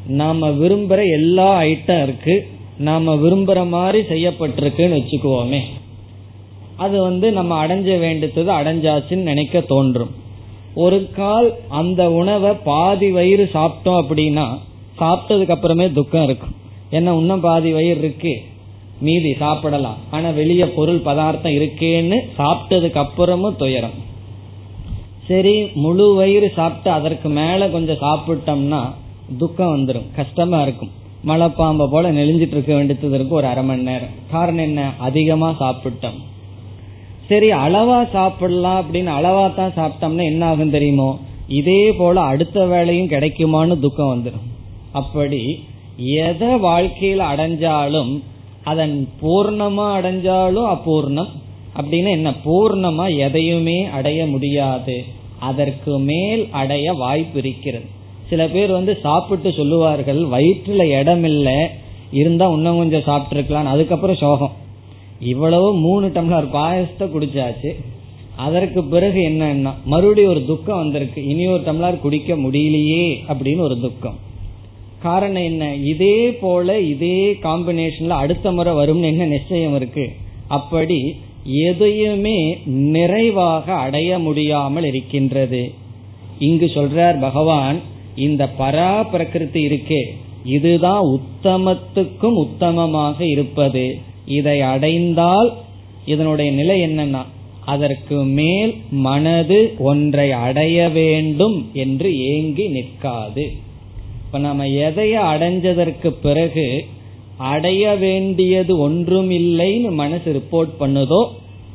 நாம 0.07 0.49
விரும்புற 0.49 1.01
எல்லா 1.13 1.61
ஐட்டம் 1.61 2.03
இருக்கு 2.03 2.35
நாம 2.79 3.15
விரும்புற 3.15 3.69
மாதிரி 3.69 4.01
செய்யப்பட்டிருக்குன்னு 4.09 4.99
வச்சுக்குவோமே 4.99 5.61
அது 6.77 7.01
வந்து 7.01 7.33
நம்ம 7.33 7.67
அடைஞ்ச 7.67 7.99
வேண்டியது 7.99 8.53
அடைஞ்சாச்சுன்னு 8.53 9.29
நினைக்க 9.31 9.61
தோன்றும். 9.61 10.11
ஒரு 10.75 11.11
கால் 11.17 11.55
அந்த 11.69 12.11
உணவை 12.11 12.53
பாதி 12.65 13.11
வயிறு 13.11 13.51
சாப்பிட்டோம் 13.53 14.01
அப்படின்னா 14.03 14.47
சாப்பிட்டதுக்கு 15.01 15.49
அப்புறமே 15.49 15.93
துக்கம் 15.93 16.25
இருக்கும். 16.25 16.55
ஏன்னா 16.91 17.13
இன்னும் 17.19 17.41
பாதி 17.41 17.73
வயிறு 17.73 17.99
இருக்கு 17.99 18.35
மீதி 19.01 19.35
சாப்பிடலாம். 19.35 19.97
ஆனா 20.11 20.31
வெளிய 20.31 20.71
பொருள் 20.71 20.99
பதார்த்தம் 20.99 21.53
இருக்கேன்னு 21.53 22.19
சாப்பிட்டதுக்கு 22.39 23.01
அப்புறமும் 23.05 23.57
துயரம். 23.57 23.97
சரி 25.29 25.53
முழு 25.75 26.15
வயிறு 26.15 26.53
சாப்பிட்டு 26.57 26.91
அதற்கு 26.91 27.29
மேல 27.29 27.69
கொஞ்சம் 27.69 28.01
சாப்பிட்டோம்னா 28.01 28.81
துக்கம் 29.39 29.73
வந்துடும் 29.77 30.09
கஷ்டமா 30.17 30.63
இருக்கும். 30.63 30.91
மலைப்பாம்ப 31.27 31.87
போல 31.91 32.13
நெளிஞ்சிட்டு 32.13 32.55
இருக்க 32.57 32.75
வேண்டியது 32.75 33.09
இருக்கும் 33.09 33.37
ஒரு 33.37 33.47
அரை 33.47 33.65
மணி 33.65 33.83
நேரம். 33.83 34.15
காரணம் 34.31 34.65
என்ன? 34.65 34.93
அதிகமா 34.99 35.49
சாப்பிட்டோம். 35.61 36.19
சரி 37.29 37.51
அளவா 37.53 38.11
சாப்பிடலாம் 38.11 38.81
அப்படின்னு 38.81 39.11
அளவா 39.19 39.45
தான் 39.55 39.77
சாப்பிட்டோம்னா 39.77 40.25
என்ன 40.25 40.47
ஆகும் 40.47 40.71
தெரியுமோ? 40.71 41.19
இதே 41.49 41.93
போல 41.93 42.21
அடுத்த 42.21 42.67
வேலையும் 42.67 43.09
கிடைக்குமான்னு 43.09 43.79
துக்கம் 43.79 44.13
வந்துடும் 44.15 44.47
அப்படி 44.93 45.65
எதை 45.97 46.57
வாழ்க்கையில் 46.57 47.25
அடைஞ்சாலும் 47.33 48.13
அதன் 48.65 49.09
பூர்ணமா 49.23 49.87
அடைஞ்சாலும் 49.99 50.69
அபூர்ணம். 50.75 51.33
அப்படின்னு 51.77 52.11
என்ன? 52.11 52.35
பூர்ணமா 52.45 53.17
எதையுமே 53.17 53.85
அடைய 53.85 54.27
முடியாது. 54.27 55.05
அதற்கு 55.39 55.99
மேல் 55.99 56.49
அடைய 56.51 56.93
வாய்ப்பு 56.93 57.39
இருக்கிறது. 57.39 57.85
சில 58.29 58.49
பேர் 58.49 58.71
வந்து 58.71 58.99
சாப்பிட்டு 59.03 59.53
சொல்லுவார்கள் 59.53 60.21
வயிற்றுல 60.21 60.99
இடம் 60.99 61.25
இல்ல 61.25 61.71
இருந்தா 62.13 62.49
இன்னும் 62.51 62.77
கொஞ்சம் 62.77 63.01
சாப்பிட்டுருக்கலாம் 63.01 63.65
அதுக்கப்புறம் 63.65 64.17
சோகம். 64.17 64.53
இவ்வளவு 65.21 65.77
மூணு 65.77 66.07
டம்ளர் 66.07 66.49
பாயசத்தை 66.53 67.09
குடிச்சாச்சு. 67.09 67.75
அதற்கு 68.37 68.85
பிறகு 68.85 69.21
என்னன்னா 69.21 69.73
மறுபடியும் 69.85 70.31
ஒரு 70.31 70.45
துக்கம் 70.45 70.77
வந்திருக்கு. 70.77 71.27
இனி 71.27 71.47
ஒரு 71.47 71.63
டம்ளர் 71.63 72.01
குடிக்க 72.01 72.35
முடியலையே 72.35 73.19
அப்படின்னு 73.29 73.59
ஒரு 73.59 73.81
துக்கம். 73.81 74.19
காரணம் 75.03 75.43
என்ன? 75.43 75.75
இதே 75.75 76.33
போல 76.33 76.81
இதே 76.81 77.33
காம்பினேஷன்ல 77.43 78.09
அடுத்த 78.09 78.53
முறை 78.53 78.75
வரும்னு 78.75 79.03
என்ன 79.03 79.25
நிச்சயம் 79.25 79.77
இருக்கு? 79.77 80.11
அப்படி 80.49 81.15
எதையுமே 81.45 82.59
நிறைவாக 82.67 83.73
அடைய 83.73 84.19
முடியாமல் 84.19 84.85
இருக்கின்றது. 84.85 85.73
இங்கு 86.39 86.67
சொல்றார் 86.67 87.21
பகவான் 87.21 87.81
இந்த 88.17 88.49
பரா 88.59 89.11
பிரகிருதி 89.11 89.67
இருக்கே 89.67 90.03
இதுதான் 90.45 91.03
உத்தமத்துக்கும் 91.05 92.47
உத்தமமாக 92.47 93.21
இருப்பது. 93.21 93.99
இதை 94.27 94.61
அடைந்தால் 94.61 95.53
இதனுடைய 96.05 96.53
நிலை 96.53 96.81
என்னன்னா 96.81 97.23
அதற்கு 97.65 98.15
மேல் 98.15 98.75
மனது 98.91 99.75
ஒன்றை 99.79 100.33
அடைய 100.33 100.89
வேண்டும் 100.89 101.71
என்று 101.73 102.27
ஏங்கி 102.27 102.69
நிற்காது. 102.69 103.53
இப்ப 104.25 104.39
நம்ம 104.39 104.65
எதைய 104.65 105.15
அடைஞ்சதற்கு 105.33 106.09
பிறகு 106.23 106.87
அடைய 107.37 107.94
வேண்டியது 107.94 108.79
ஒன்றும் 108.79 109.31
இல்லைன்னு 109.31 109.90
மனசு 109.90 110.42
ரிப்போர்ட் 110.42 110.70
பண்ணுதோ 110.81 111.27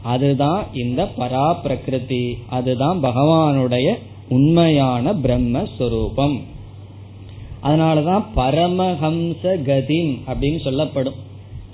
அதுதான் 0.01 0.65
இந்த 0.73 1.07
பரா 1.19 1.61
பிரகிருதி 1.61 2.37
அதுதான் 2.49 3.03
பகவானுடைய 3.03 3.93
உண்மையான 4.29 5.13
பிரம்மஸ்வரூபம். 5.13 6.39
அதனாலதான் 7.63 8.23
பரமஹம்ச 8.35 9.43
கதிம் 9.43 10.17
அப்படின்னு 10.27 10.61
சொல்லப்படும். 10.61 11.13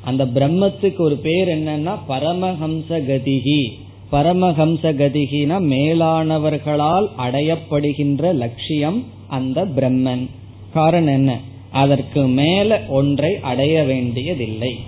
அந்த 0.04 0.26
பிரம்மத்துக்கு 0.26 0.98
ஒரு 0.98 1.16
பேர் 1.16 1.48
என்னன்னா 1.48 1.98
பரமஹம்ச 2.08 2.90
கதிகி. 2.90 3.70
பரமஹம்ச 4.12 4.94
கதிகினா 4.94 5.60
மேலானவர்களால் 5.60 7.08
அடையப்படுகின்ற 7.18 8.34
லட்சியம் 8.34 9.04
அந்த 9.28 9.66
பிரம்மன். 9.66 10.30
காரணம் 10.74 11.14
என்ன? 11.14 11.40
அதற்கு 11.76 12.28
மேல 12.28 12.82
ஒன்றை 12.88 13.40
அடைய 13.40 13.84
வேண்டியதில்லை. 13.84 14.80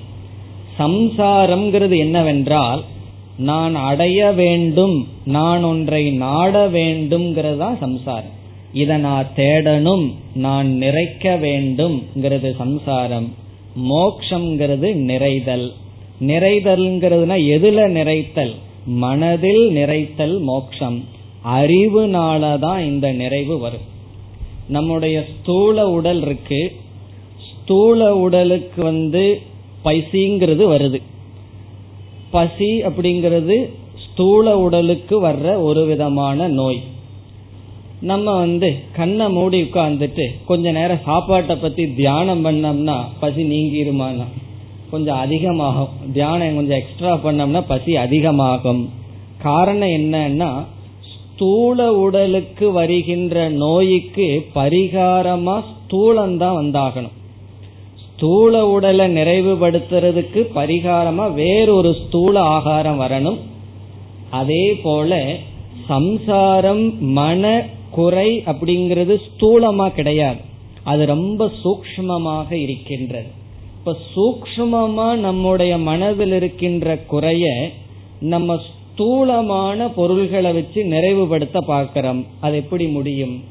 சம்சாரம்ங்கிறது 0.79 1.97
என்னவென்றால் 1.97 2.83
நான் 3.37 3.75
அடைய 3.75 4.31
வேண்டும் 4.31 5.07
நான் 5.25 5.63
ஒன்றை 5.63 6.11
நாட 6.11 6.67
வேண்டும்ங்கிறது 6.67 7.77
சம்சாரம். 7.77 8.35
இதை 8.73 8.97
நான் 8.97 9.27
தேடணும் 9.35 10.13
நான் 10.35 10.67
நிறைக்க 10.67 11.23
வேண்டும்ங்கிறது 11.23 12.55
சம்சாரம். 12.55 13.33
மோக்ஷங்கிறது 13.89 14.93
நிறைதல். 14.93 15.71
நிறைதல்ங்கிறதுனா 16.21 17.37
எதுல 17.55 17.79
நிறைத்தல்? 17.99 18.55
மனதில் 18.85 19.69
நிறைத்தல் 19.69 20.39
மோக்ஷம். 20.39 21.03
அறிவுனாலதான் 21.45 22.79
இந்த 22.79 23.11
நிறைவு 23.11 23.59
வரும். 23.59 23.95
நம்முடைய 24.69 25.25
ஸ்தூல 25.39 25.89
உடல் 25.89 26.21
இருக்கு. 26.21 26.75
ஸ்தூல 27.51 28.15
உடலுக்கு 28.15 28.83
வந்து 28.83 29.41
பசிங்கிறது 29.85 30.63
வருது. 30.65 31.01
பசி 32.31 32.83
அப்படிங்கிறது 32.83 33.69
ஸ்தூல 34.11 34.57
உடலுக்கு 34.57 35.27
வர்ற 35.27 35.61
ஒரு 35.61 35.85
விதமான 35.85 36.47
நோய். 36.47 36.81
நம்ம 38.01 38.37
வந்து 38.37 38.75
கண்ணை 38.95 39.29
மூடி 39.29 39.61
உட்கார்ந்துட்டு 39.61 40.31
கொஞ்ச 40.45 40.71
நேரம் 40.71 40.99
சாப்பாட்டை 41.05 41.55
பத்தி 41.55 41.93
தியானம் 41.93 42.45
பண்ணோம்னா 42.45 43.03
பசி 43.19 43.43
நீங்கிருமானா? 43.43 44.25
கொஞ்சம் 44.91 45.17
அதிகமாகும். 45.17 45.89
தியானம் 46.13 46.55
கொஞ்சம் 46.55 46.77
எக்ஸ்ட்ரா 46.77 47.15
பண்ணோம்னா 47.15 47.63
பசி 47.67 47.95
அதிகமாகும். 47.95 48.89
காரணம் 49.41 49.87
என்னன்னா 49.87 50.63
ஸ்தூல 51.37 51.93
உடலுக்கு 51.93 52.71
வருகின்ற 52.71 53.49
நோய்க்கு 53.49 54.45
பரிகாரமா 54.55 55.63
ஸ்தூலம்தான் 55.71 56.55
வந்தாகணும். 56.59 57.15
ஸ்தூல 58.05 58.67
உடலை 58.67 59.15
நிறைவுபடுத்துறதுக்கு 59.15 60.41
பரிகாரமா 60.55 61.33
வேறொரு 61.33 61.95
ஸ்தூல 62.07 62.39
ஆகாரம் 62.39 62.99
வரணும். 62.99 63.37
அதே 64.29 64.73
போல 64.83 65.35
சம்சாரம் 65.87 67.01
மன 67.01 67.65
குறை 67.91 68.43
அப்படிங்கிறது 68.45 69.21
ஸ்தூலமா 69.27 69.89
கிடையாது. 69.89 70.39
அது 70.83 71.05
ரொம்ப 71.05 71.51
சூக்மமாக 71.63 72.51
இருக்கின்றது. 72.51 73.29
இப்ப 73.77 73.95
சூக்மமா 74.15 75.15
நம்முடைய 75.15 75.77
மனதில் 75.77 76.31
இருக்கின்ற 76.31 76.97
குறைய 76.97 77.69
நம்ம 78.19 78.59
ஸ்தூலமான 78.97 79.89
பொருள்களை 79.89 80.51
வச்சு 80.51 80.83
நிறைவுபடுத்த 80.83 81.57
பார்க்கிறோம். 81.57 82.25
அது 82.39 82.55
எப்படி 82.55 82.87
முடியும்? 82.87 83.43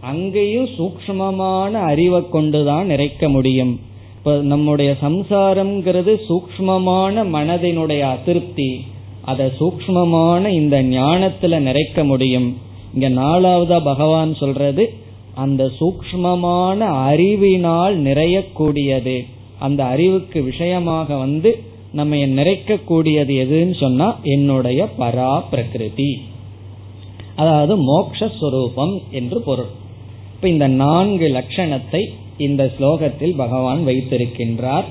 அங்கேயும் 0.00 0.68
சூக்மமான 0.78 1.70
அறிவை 1.70 2.28
கொண்டுதான் 2.28 2.90
நிறைக்க 2.90 3.28
முடியும். 3.28 3.80
இப்ப 4.16 4.36
நம்முடைய 4.36 4.96
சம்சாரம்ங்கிறது 5.02 6.20
சூக்மமான 6.28 7.24
மனதினுடைய 7.32 8.00
அதிருப்தி. 8.00 8.80
அதை 9.24 9.50
சூக்மமான 9.60 10.46
இந்த 10.46 10.82
ஞானத்துல 10.82 11.60
நிறைக்க 11.68 12.04
முடியும். 12.04 12.56
இங்க 12.94 13.08
நாலாவதா 13.10 13.84
பகவான் 13.84 14.34
சொல்றது 14.34 14.94
அந்த 15.34 15.70
சூக்மமான 15.80 16.78
அறிவினால் 16.78 18.02
நிறையக்கூடியது. 18.02 19.26
அந்த 19.58 19.84
அறிவுக்கு 19.84 20.42
விஷயமாக 20.42 21.16
வந்து 21.16 21.62
நம்ம 21.92 22.16
நிறைக்கக்கூடியது 22.16 23.34
எதுன்னு 23.44 23.74
சொன்னா 23.78 24.16
என்னுடைய 24.22 24.88
பரா 24.98 25.42
பிரகிருதி 25.50 26.10
அதாவது 27.36 27.74
மோக்ஷஸ்வரூபம் 27.76 28.94
என்று 29.10 29.40
பொருள். 29.40 29.70
இப்ப 30.34 30.48
இந்த 30.48 30.68
நான்கு 30.68 31.28
லட்சணத்தை 31.28 32.02
இந்த 32.38 32.72
ஸ்லோகத்தில் 32.78 33.34
பகவான் 33.36 33.86
வைத்திருக்கின்றார். 33.86 34.84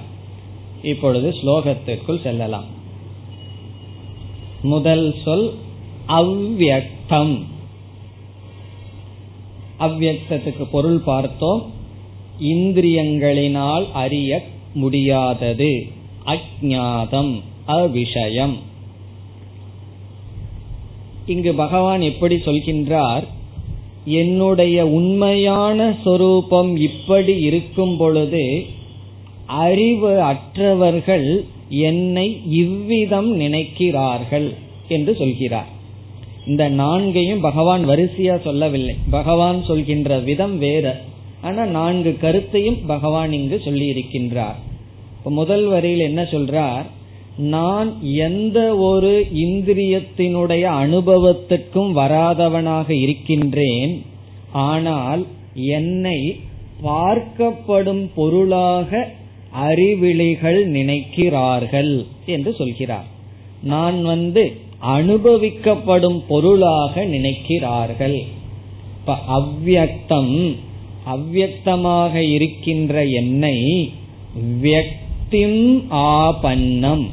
இப்பொழுது 0.81 1.29
ஸ்லோகத்திற்குள் 1.29 2.21
செல்லலாம். 2.21 2.67
முதல் 4.61 5.15
சொல் 5.23 5.53
அவ்வியக்தம் 6.07 7.35
அவ்வியக்தத்துக்கு 9.79 10.65
பொருள் 10.71 10.99
பார்த்தோம். 10.99 11.61
இந்திரியங்களினால் 12.39 13.91
அறிய 13.91 14.41
முடியாதது. 14.73 15.97
அஜாதம் 16.29 17.41
அவிஷயம். 17.67 18.55
இங்கு 21.25 21.53
பகவான் 21.53 22.01
எப்படி 22.01 22.35
சொல்கின்றார் 22.35 23.23
என்னுடைய 24.05 24.87
உண்மையான 24.87 25.95
சொரூபம் 26.03 26.75
இப்படி 26.75 27.39
இருக்கும் 27.39 27.97
பொழுது 27.97 28.65
அறிவு 29.45 30.21
அற்றவர்கள் 30.21 31.45
என்னை 31.69 32.41
இவ்விதம் 32.45 33.39
நினைக்கிறார்கள் 33.39 34.53
என்று 34.87 35.15
சொல்கிறார். 35.15 35.67
இந்த 36.47 36.69
நான்கையும் 36.69 37.39
பகவான் 37.39 37.89
வரிசையா 37.89 38.41
சொல்லவில்லை. 38.43 38.95
பகவான் 39.09 39.63
சொல்கின்ற 39.63 40.19
விதம் 40.19 40.57
வேற. 40.57 41.01
ஆனா 41.41 41.65
நான்கு 41.65 42.17
கருத்தையும் 42.21 42.85
பகவான் 42.85 43.31
இங்கு 43.33 43.61
சொல்லி 43.65 43.89
இருக்கின்றார் 43.89 44.59
முதல் 45.23 45.67
வரியில் 45.67 45.99
என்ன 45.99 46.21
சொல்றார்? 46.21 46.83
நான் 47.37 48.01
எந்த 48.01 48.75
ஒரு 48.75 49.27
இந்திரியத்தினுடைய 49.33 50.63
அனுபவத்துக்கும் 50.83 51.91
வராதவனாக 51.95 52.89
இருக்கின்றேன். 52.89 54.01
ஆனால் 54.51 55.25
என்னை 55.53 56.39
பார்க்கப்படும் 56.83 58.09
பொருளாக 58.15 59.07
அறிவிழிகள் 59.51 60.71
நினைக்கிறார்கள் 60.71 62.05
என்று 62.25 62.53
சொல்கிறார். 62.53 63.05
நான் 63.61 64.03
வந்து 64.03 64.53
அனுபவிக்கப்படும் 64.85 66.19
பொருளாக 66.27 67.05
நினைக்கிறார்கள். 67.05 68.19
இப்ப 68.99 69.17
அவ்வக்தம் 69.27 70.55
அவ்வக்தமாக 71.07 72.15
இருக்கின்ற 72.15 73.05
என்னை 73.05 73.57
வியக்திம் 75.31 75.81
ஆபன்னம். 75.89 77.03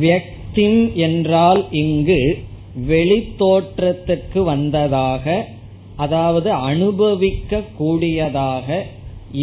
வியக்திம் 0.00 0.80
என்றால் 0.94 1.60
இங்கு 1.70 2.18
வெளித்தோற்றத்துக்கு 2.88 4.40
வந்ததாக 4.42 5.36
அதாவது 5.96 6.50
அனுபவிக்க 6.70 7.62
கூடியதாக 7.78 8.78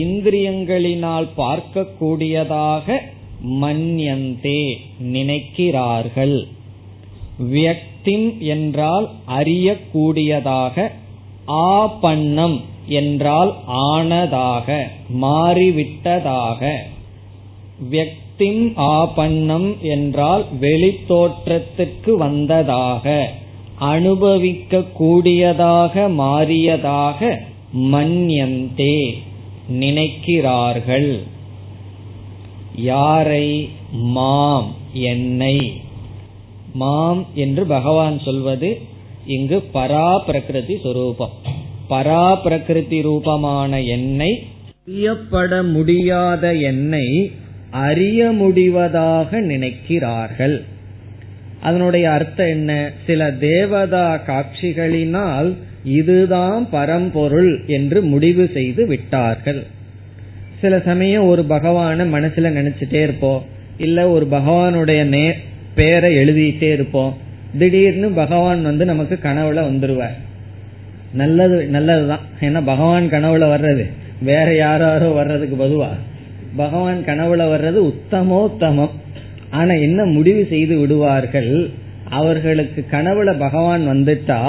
இந்திரியங்களினால் 0.03 1.27
பார்க்கக்கூடியதாக 1.37 2.97
மன்யந்தே 3.61 4.63
நினைக்கிறார்கள். 5.15 6.37
வியக்திம் 7.53 8.27
என்றால் 8.55 9.07
அறியக்கூடியதாக 9.37 10.89
ஆபன்னம் 11.77 12.57
என்றால் 13.01 13.53
ஆனதாக 13.87 14.67
மாறிவிட்டதாக. 15.21 16.61
வியக்திம் 17.91 18.71
ஆபன்னம் 18.75 19.75
என்றால் 19.81 20.45
வெளித்தோற்றத்துக்கு 20.61 22.17
வந்ததாக 22.17 23.31
அனுபவிக்க 23.79 24.83
கூடியதாக 24.83 26.09
மாறியதாக 26.09 27.37
மன்யந்தே 27.77 29.13
நினைக்கிறார்கள். 29.79 31.19
யாரை? 32.75 33.69
மாம் 33.91 34.73
என்னை. 34.93 35.81
மாம் 36.73 37.25
என்று 37.33 37.65
பகவான் 37.65 38.19
சொல்வது 38.19 38.81
இங்கு 39.25 39.63
பரா 39.73 40.17
பிரகிருதி 40.17 40.73
சுரூபம். 40.73 41.35
பரா 41.89 42.41
பிரகிருதி 42.41 43.01
ரூபமான 43.01 43.81
என்னை 43.81 44.43
முடியாத 45.63 46.53
என்னை 46.53 47.31
அறிய 47.75 48.31
முடிவதாக 48.31 49.41
நினைக்கிறார்கள். 49.41 50.61
அதனுடைய 51.61 52.11
அர்த்தம் 52.11 52.47
என்ன? 52.47 52.91
சில 53.05 53.31
தேவதா 53.31 54.21
காட்சிகளினால் 54.27 55.53
இதுதான் 55.83 56.69
பரம்பொருள் 56.69 57.63
என்று 57.67 58.01
முடிவு 58.01 58.49
செய்து 58.53 58.85
விட்டார்கள். 58.85 59.63
சில 60.61 60.79
சமயம் 60.79 61.27
ஒரு 61.27 61.45
பகவான 61.49 62.03
மனசுல 62.03 62.51
நினைச்சிட்டே 62.51 63.01
இருப்போம். 63.01 63.45
இல்ல 63.77 64.09
ஒரு 64.09 64.27
பகவானுடைய 64.31 65.03
நே 65.03 65.33
பேரை 65.75 66.15
எழுதிட்டே 66.15 66.73
இருப்போம். 66.73 67.17
திடீர்னு 67.57 68.09
பகவான் 68.09 68.63
வந்து 68.63 68.85
நமக்கு 68.85 69.19
கனவுல 69.23 69.57
வந்துருவார். 69.57 70.17
நல்லது 71.13 71.65
நல்லதுதான். 71.65 72.19
ஏன்னா 72.41 72.61
பகவான் 72.65 73.09
கனவுல 73.09 73.43
வர்றது. 73.43 73.89
வேற 74.21 74.55
யாரோ 74.55 75.07
வர்றதுக்கு 75.07 75.65
பொதுவா. 75.65 75.87
பகவான் 76.55 76.99
கனவுல 77.05 77.43
வர்றது 77.53 77.79
உத்தமோத்தமம். 77.91 78.93
ஆனா 79.49 79.73
என்ன 79.73 80.05
முடிவு 80.05 80.47
செய்து 80.49 80.79
விடுவார்கள்? 80.79 81.69
அவர்களுக்கு 82.09 82.85
கனவுல 82.91 83.29
பகவான் 83.39 83.83
வந்துட்டா 83.87 84.39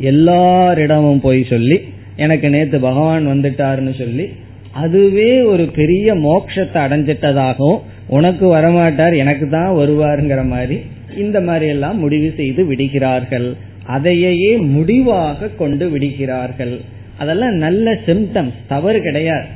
எல்லாரிடமும் 0.00 1.20
போய் 1.20 1.42
சொல்லி 1.44 1.78
எனக்கு 2.16 2.48
நேத்து 2.50 2.80
பகவான் 2.80 3.26
வந்துட்டாருன்னு 3.26 3.94
சொல்லி 3.98 4.26
அதுவே 4.72 5.42
ஒரு 5.42 5.64
பெரிய 5.74 6.14
மோட்சத்தை 6.14 6.80
அடைஞ்சிட்டதாகவும் 6.86 7.80
உனக்கு 8.08 8.46
வரமாட்டார் 8.56 9.14
எனக்கு 9.16 9.46
தான் 9.48 9.76
வருவாருங்கிற 9.76 10.42
மாதிரி 10.48 10.76
இந்த 11.16 11.40
மாதிரி 11.40 11.66
எல்லாம் 11.66 11.98
முடிவு 11.98 12.32
செய்து 12.36 12.62
விடுகிறார்கள். 12.66 13.56
அதையே 13.86 14.56
முடிவாக 14.56 15.48
கொண்டு 15.48 15.90
விடுகிறார்கள். 15.90 16.74
அதெல்லாம் 17.18 17.54
நல்ல 17.54 17.92
சிம்டம்ஸ் 18.06 18.58
தவறு 18.68 19.00
கிடையாது. 19.00 19.46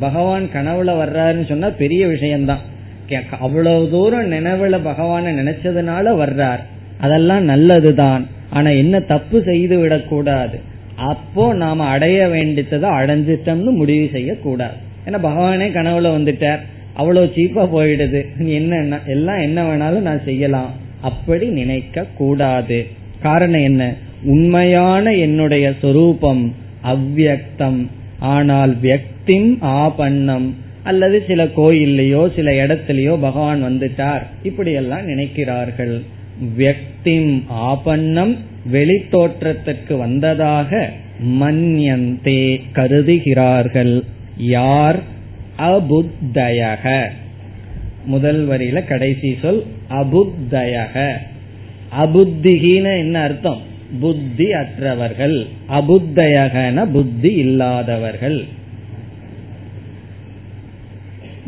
பகவான் 0.00 0.48
கனவுல 0.54 0.90
வர்றாருன்னு 1.02 1.48
சொன்னா 1.48 1.70
பெரிய 1.70 2.06
விஷயம்தான். 2.06 2.70
அவ்வளவு 3.40 3.90
தூரம் 3.90 4.32
நினைவுல 4.32 4.78
பகவான 4.84 5.32
நினைச்சதுனால 5.32 6.14
வர்றார். 6.22 6.58
அதெல்லாம் 6.98 7.44
நல்லதுதான். 7.44 8.26
ஆனா 8.50 8.70
என்ன 8.70 9.00
தப்பு 9.00 9.42
செய்து 9.42 9.78
விடக்கூடாது. 9.78 10.60
அப்போ 10.96 11.54
நாம 11.54 11.84
அடைய 11.84 12.28
வேண்டியதை 12.28 12.90
அடைஞ்சிட்டோம்னு 12.90 13.70
முடிவு 13.70 14.08
செய்யக்கூடாது. 14.12 14.74
ஏன்னா 15.06 15.14
பகவானே 15.14 15.68
கனவுல 15.70 16.08
வந்துட்டார். 16.18 16.58
அவ்வளவு 16.92 17.32
சீப்பா 17.34 17.68
போயிடுது. 17.74 18.24
என்ன 18.36 18.98
எல்லாம் 19.06 19.40
என்ன 19.40 19.64
வேணாலும் 19.64 20.00
நான் 20.00 20.24
செய்யலாம். 20.24 20.70
அப்படி 21.00 21.46
நினைக்க 21.46 22.04
கூடாது 22.16 22.86
காரணம் 23.22 23.62
என்ன? 23.62 23.92
உண்மையான 24.24 25.14
என்னுடைய 25.14 25.72
சொரூபம் 25.80 26.54
அவ்வியக்தம் 26.84 27.86
ஆனால் 28.18 28.76
திம் 29.24 29.58
ஆபன்னம் 29.60 30.54
அல்லது 30.82 31.24
சில 31.26 31.44
கோயில்லையோ 31.44 32.34
சில 32.34 32.50
இடத்திலேயோ 32.50 33.20
பகவான் 33.20 33.64
வந்துட்டார். 33.64 34.22
இப்படி 34.42 34.72
எல்லாம் 34.72 35.08
நினைக்கிறார்கள். 35.08 36.02
வியக்திம் 36.58 37.42
ஆபன்னம் 37.48 38.36
வெளித்தோற்றத்திற்கு 38.72 39.98
வந்ததாக 39.98 40.90
மன்யந்தே 41.40 42.60
கருதுகிறார்கள். 42.74 44.02
யார்? 44.36 45.00
அபுத்தயக. 45.58 47.08
முதல் 48.04 48.48
வரியில 48.48 48.84
கடைசி 48.84 49.36
சொல் 49.42 49.64
அபுத்தயக. 49.90 51.12
அபுத்திகின 52.00 52.98
என்ன 52.98 53.20
அர்த்தம்? 53.20 53.60
புத்தி 54.00 54.52
அற்றவர்கள். 54.52 55.46
அபுத்தயகன 55.68 56.90
புத்தி 56.92 57.32
இல்லாதவர்கள். 57.32 58.44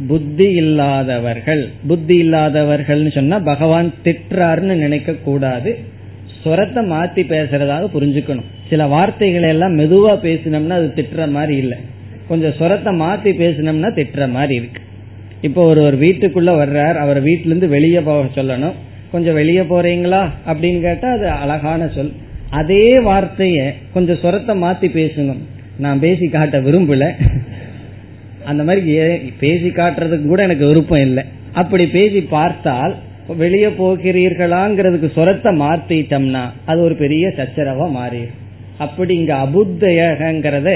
புத்தி 0.09 0.53
இல்லாதவர்கள். 0.53 1.71
புத்தி 1.87 2.17
இல்லாதவர்கள் 2.17 3.11
சொன்னா 3.11 3.39
பகவான் 3.39 3.93
திட்டுறாருன்னு 4.05 4.75
நினைக்க 4.75 5.13
கூடாது 5.13 5.79
ஸ்வரத்தை 6.45 6.83
மாத்தி 6.93 7.23
பேசுறதாக 7.33 7.87
புரிஞ்சுக்கணும். 7.95 8.45
சில 8.69 8.87
வார்த்தைகளை 8.87 9.49
எல்லாம் 9.49 9.79
மெதுவா 9.79 10.11
பேசினோம்னா 10.11 10.69
அது 10.69 10.93
திட்டுற 10.95 11.31
மாதிரி 11.31 11.57
இல்லை. 11.57 11.79
கொஞ்சம் 12.29 12.51
ஸ்வரத்தை 12.51 12.93
மாத்தி 12.93 13.31
பேசினோம்னா 13.41 13.91
திட்டுற 13.91 14.31
மாதிரி 14.31 14.55
இருக்கு. 14.55 14.81
இப்போ 15.41 15.65
ஒரு 15.65 15.83
ஒரு 15.83 15.97
வீட்டுக்குள்ள 15.97 16.51
வர்றார். 16.63 16.95
அவர் 16.95 17.25
வீட்டுல 17.25 17.47
இருந்து 17.47 17.69
வெளியே 17.69 18.01
போக 18.01 18.43
சொல்லணும். 18.43 18.73
கொஞ்சம் 19.11 19.35
வெளியே 19.35 19.61
போறீங்களா? 19.61 20.29
அப்படின்னு 20.47 20.81
கேட்டா 20.81 21.13
அது 21.13 21.29
அழகான 21.29 21.89
சொல். 21.89 22.13
அதே 22.51 22.99
வார்த்தைய 22.99 23.73
கொஞ்சம் 23.93 24.19
சொரத்தை 24.23 24.63
மாத்தி 24.63 24.97
பேசணும் 24.97 25.39
நான் 25.79 26.01
பேசி 26.01 26.27
காட்ட 26.27 26.61
விரும்பல. 26.61 27.11
அந்த 28.51 28.63
மாதிரி 28.69 28.95
பேசி 29.43 29.69
காட்டுறதுக்கு 29.69 30.27
கூட 30.29 30.43
எனக்கு 30.49 30.71
விருப்பம் 30.71 31.05
இல்லை. 31.09 31.25
அப்படி 31.61 31.85
பேசி 31.97 32.21
பார்த்தால் 32.37 32.95
வெளியே 33.43 33.69
போகிறீர்களாங்கிறதுக்கு 33.81 35.09
சொரத்தை 35.19 35.51
மாத்திட்டோம்னா 35.65 36.45
அது 36.71 36.81
ஒரு 36.83 36.97
பெரிய 37.03 37.27
சச்சரவா 37.39 37.87
மாறிடும். 37.99 38.41
அப்படி 38.85 39.13
இங்க 39.21 39.35
அபுத்தயகங்கிறத 39.45 40.71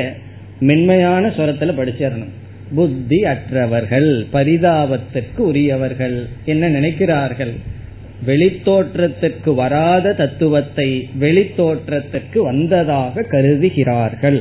மென்மையான 0.69 1.25
சுரத்துல 1.39 1.73
படிச்சிடணும். 1.79 2.35
புத்தி 2.77 3.19
அற்றவர்கள் 3.33 4.09
பரிதாபத்திற்கு 4.33 5.41
உரியவர்கள் 5.51 6.17
என்ன 6.53 6.65
நினைக்கிறார்கள்? 6.69 7.53
வெளித்தோற்றத்திற்கு 8.27 9.51
வராத 9.55 10.13
தத்துவத்தை 10.21 10.87
வெளித்தோற்றத்திற்கு 11.21 12.39
வந்ததாக 12.43 13.25
கருதுகிறார்கள். 13.35 14.39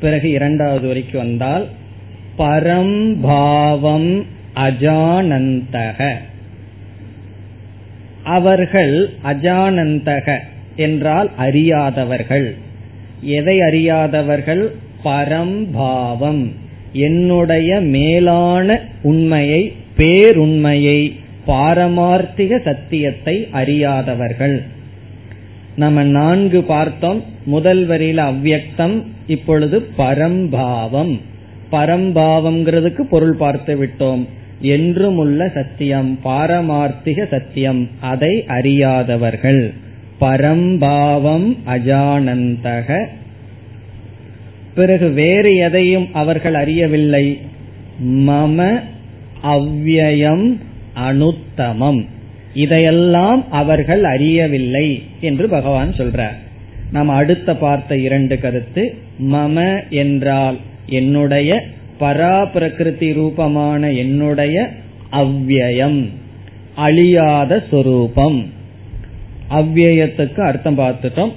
பிறகு 0.00 0.30
இரண்டாவது 0.30 0.86
வரைக்கும் 0.86 1.20
வந்தால் 1.20 1.66
பரம்பாவம் 2.36 4.24
அஜானந்தக. 4.54 6.14
அவர்கள் 8.24 9.10
அஜானந்தக 9.24 10.38
என்றால் 10.76 11.30
அறியாதவர்கள். 11.36 12.54
எதை 13.22 13.60
அறியாதவர்கள்? 13.60 14.74
பரம்பாவம் 15.02 16.52
என்னுடைய 16.92 17.80
மேலான 17.80 18.80
உண்மையை 19.02 19.72
பேருண்மையை 19.96 21.16
பாரமார்த்திக 21.46 22.62
சத்தியத்தை 22.62 23.48
அறியாதவர்கள். 23.52 24.62
நம்ம 25.76 26.02
நான்கு 26.02 26.62
பார்த்தோம். 26.62 27.24
முதல் 27.44 27.88
வரியில 27.88 28.16
அவ்வியக்தம் 28.16 29.04
இப்பொழுது 29.30 29.82
பரம்பாவம். 29.96 31.20
பரம்பாவம்ங்கிறதுக்கு 31.72 33.00
பொருள் 33.00 33.36
பார்த்து 33.36 33.72
விட்டோம். 33.82 34.26
என்றும் 34.60 35.16
உள்ள 35.16 35.48
சத்தியம் 35.48 36.18
பாரமார்த்திக 36.24 37.28
சத்தியம் 37.28 37.88
அதை 38.00 38.44
அறியாதவர்கள். 38.46 39.74
பரம்பாவம் 40.18 41.56
அஜானந்தக. 41.66 43.06
பிறகு 44.74 45.08
வேறு 45.08 45.56
எதையும் 45.56 46.08
அவர்கள் 46.12 46.54
அறியவில்லை. 46.54 47.40
மம 48.04 48.80
அவ்யயம் 49.44 50.56
அனுத்தமம். 51.08 52.06
இதையெல்லாம் 52.54 53.50
அவர்கள் 53.50 54.04
அறியவில்லை 54.04 55.02
என்று 55.20 55.48
பகவான் 55.48 55.92
சொல்றார். 55.92 56.48
நாம் 56.92 57.08
அடுத்த 57.08 57.54
பார்த்த 57.54 57.98
இரண்டு 57.98 58.38
கருத்து 58.38 58.94
மம 59.32 59.56
என்றால் 59.90 60.56
என்னுடைய 60.86 61.64
பரா 62.00 62.36
பிரகிருதி 62.52 63.12
ரூபமான 63.12 63.90
என்னுடைய 63.92 64.56
அவ்யயம் 65.12 66.00
அழியாத 66.74 67.64
சொரூபம். 67.70 68.38
அவ்வியத்துக்கு 69.50 70.40
அர்த்தம் 70.40 70.78
பார்த்துட்டோம். 70.78 71.32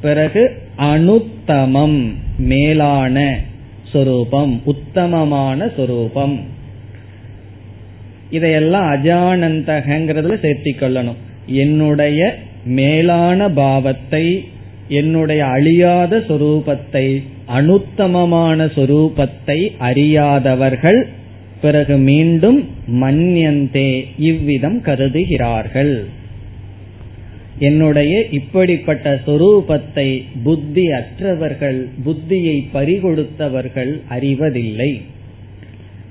பிறகு 0.00 0.42
அனுத்தமம் 0.76 1.98
மேலான 2.38 3.38
சொரூபம் 3.92 4.60
உத்தமமான 4.64 5.68
சொரூபம். 5.76 6.40
இதையெல்லாம் 8.30 8.86
அஜானந்தகங்கிறதுல 8.94 10.36
சேர்த்திக் 10.44 10.80
கொள்ளணும். 10.80 11.20
என்னுடைய 11.46 12.20
மேலான 12.64 13.48
பாவத்தை 13.48 14.48
என்னுடைய 14.88 15.44
அழியாத 15.44 16.18
சொரூபத்தை 16.28 17.22
அனுத்தமமான 17.46 18.64
சொரூபத்தை 18.64 19.68
அறியாதவர்கள் 19.78 21.06
பிறகு 21.60 21.96
மீண்டும் 21.96 22.68
மன்யந்தே 22.92 24.04
இவ்விதம் 24.18 24.80
கருதுகிறார்கள். 24.80 26.04
என்னுடைய 27.58 28.24
இப்படிப்பட்ட 28.30 29.22
சொரூபத்தை 29.26 30.22
புத்தி 30.42 30.86
அற்றவர்கள் 30.90 31.88
புத்தியை 32.04 32.56
பறிகொடுத்தவர்கள் 32.74 34.00
அறிவதில்லை. 34.08 35.00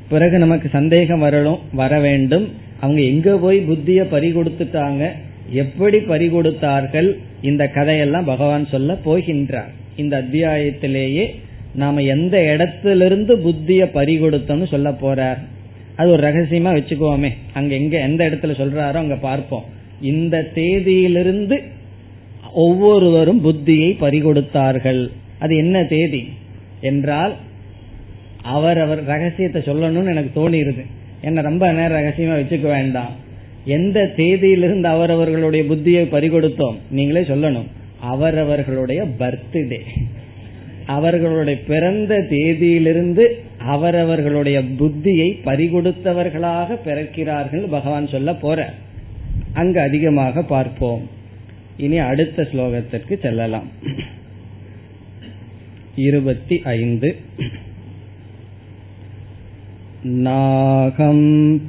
பிறகு 0.09 0.37
நமக்கு 0.37 0.69
சந்தேகம் 0.69 1.23
வரலும் 1.23 1.59
வர 1.73 1.99
வேண்டும். 1.99 2.49
அவங்க 2.79 3.01
எங்க 3.01 3.37
போய் 3.37 3.59
புத்திய 3.59 4.03
பறி 4.03 4.31
கொடுத்துட்டாங்க 4.31 5.11
எப்படி 5.55 5.97
பறிகொடுத்தார்கள் 5.97 7.09
இந்த 7.41 7.67
கதையெல்லாம் 7.67 8.25
பகவான் 8.25 8.67
சொல்ல 8.67 8.97
போகின்றார். 9.05 9.71
இந்த 9.95 10.13
அத்தியாயத்திலேயே 10.21 11.25
நாம 11.75 12.01
எந்த 12.01 12.35
இடத்திலிருந்து 12.53 13.37
புத்திய 13.37 13.89
பறிகொடுத்தோம்னு 13.93 14.67
சொல்ல 14.67 14.89
போறார். 14.91 15.37
அது 15.95 16.09
ஒரு 16.09 16.23
ரகசியமா 16.27 16.71
வச்சுக்குவோமே. 16.77 17.31
அங்க 17.53 17.75
எங்க 17.75 17.99
எந்த 17.99 18.29
இடத்துல 18.29 18.53
சொல்றாரோ 18.61 18.93
அங்க 18.93 19.15
பார்ப்போம். 19.15 19.63
இந்த 20.01 20.51
தேதியிலிருந்து 20.55 21.57
ஒவ்வொருவரும் 22.53 23.43
புத்தியை 23.45 23.91
பறிகொடுத்தார்கள். 24.01 25.07
அது 25.39 25.55
என்ன 25.57 25.83
தேதி? 25.83 26.23
என்றால் 26.81 27.35
அவர் 28.41 28.79
அவர் 28.79 29.03
ரகசியத்தை 29.03 29.61
சொல்லணும்னு 29.61 30.13
எனக்கு 30.13 30.33
தோணிருது. 30.35 30.83
என்ன 31.21 31.41
ரொம்ப 31.41 31.71
நேரம் 31.71 32.01
ரகசியமா 32.01 32.35
வச்சுக்க 32.41 32.67
வேண்டாம். 32.67 33.23
எந்த 33.65 34.13
தேதியிலிருந்து 34.15 34.83
அவரவர்களுடைய 34.83 35.73
புத்தியை 35.73 36.03
பறிகொடுத்தோம்? 36.03 36.77
நீங்களே 36.91 37.21
சொல்லணும். 37.21 37.65
அவரவர்களுடைய 37.99 39.05
பர்த்டே 39.19 39.79
அவர்களுடைய 40.85 41.59
பிறந்த 41.67 42.17
தேதியிலிருந்து 42.29 43.27
அவரவர்களுடைய 43.57 44.59
புத்தியை 44.59 45.39
பறிகொடுத்தவர்களாக 45.45 46.77
பிறக்கிறார்கள் 46.85 47.67
பகவான் 47.69 48.07
சொல்ல 48.07 48.33
போற. 48.35 48.73
அங்கு 49.53 49.79
அதிகமாக 49.79 50.43
பார்ப்போம். 50.43 51.09
இனி 51.77 51.97
அடுத்த 51.97 52.47
ஸ்லோகத்திற்கு 52.53 53.19
செல்லலாம். 53.19 53.67
இருபத்தி 55.95 56.61
ஐந்து. 56.63 57.15
नाहं 60.06 61.18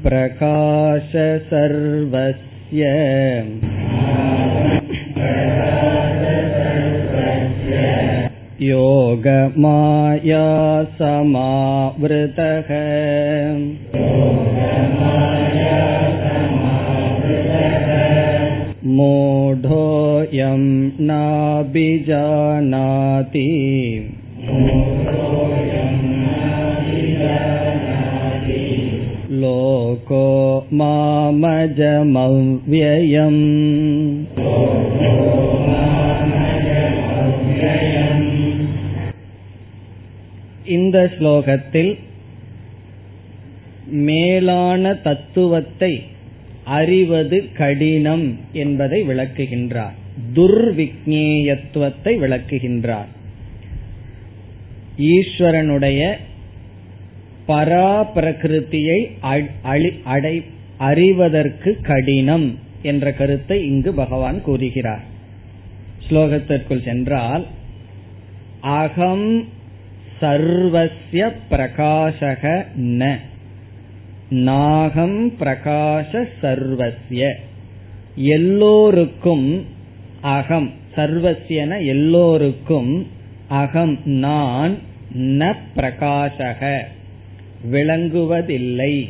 प्रकाश 0.03 1.11
सर्वस्य 1.49 2.87
योगमाया 8.61 10.45
समावृतः 10.99 12.71
मूढोऽयं 18.97 20.63
नाभिजानाति 21.09 22.07
लोको 29.45 30.23
मामजमव्ययम् 30.73 31.71
இந்த 40.71 40.97
ஸ்லோகத்தில் 41.15 41.91
மேலான 44.05 44.93
தத்துவத்தை 45.03 45.93
அறிவது 46.71 47.37
கடினம் 47.53 48.27
என்பதை 48.53 48.99
விளக்குகின்றார் 49.03 49.95
துர்விக்னேயத்துவத்தை 50.33 52.13
விளக்குகின்றார் 52.19 53.09
ஈஸ்வரனுடைய 55.11 56.01
பராபிரகிருத்தியை 57.48 59.00
அடை 60.14 60.36
அறிவதற்கு 60.78 61.70
கடினம் 61.82 62.58
என்ற 62.82 63.12
கருத்தை 63.12 63.58
இங்கு 63.68 63.92
பகவான் 63.92 64.38
கூறுகிறார். 64.42 65.04
ஸ்லோகத்திற்குள் 66.08 66.84
சென்றால் 66.84 67.44
அகம் 68.60 69.28
சர்வசிய 70.20 71.22
பிரகாசக 71.50 72.64
ந 73.00 73.18
நாகம் 74.28 75.32
பிரகாச 75.40 76.12
சர்வசிய 76.42 77.32
எல்லோருக்கும் 78.16 79.48
அகம் 80.20 80.70
சர்வசியன 80.96 81.72
எல்லோருக்கும் 81.86 82.92
அகம் 83.48 83.94
நான் 84.04 84.76
ந 85.14 85.54
பிரகாசக. 85.76 86.62
விளங்குவதில்லை. 87.72 89.08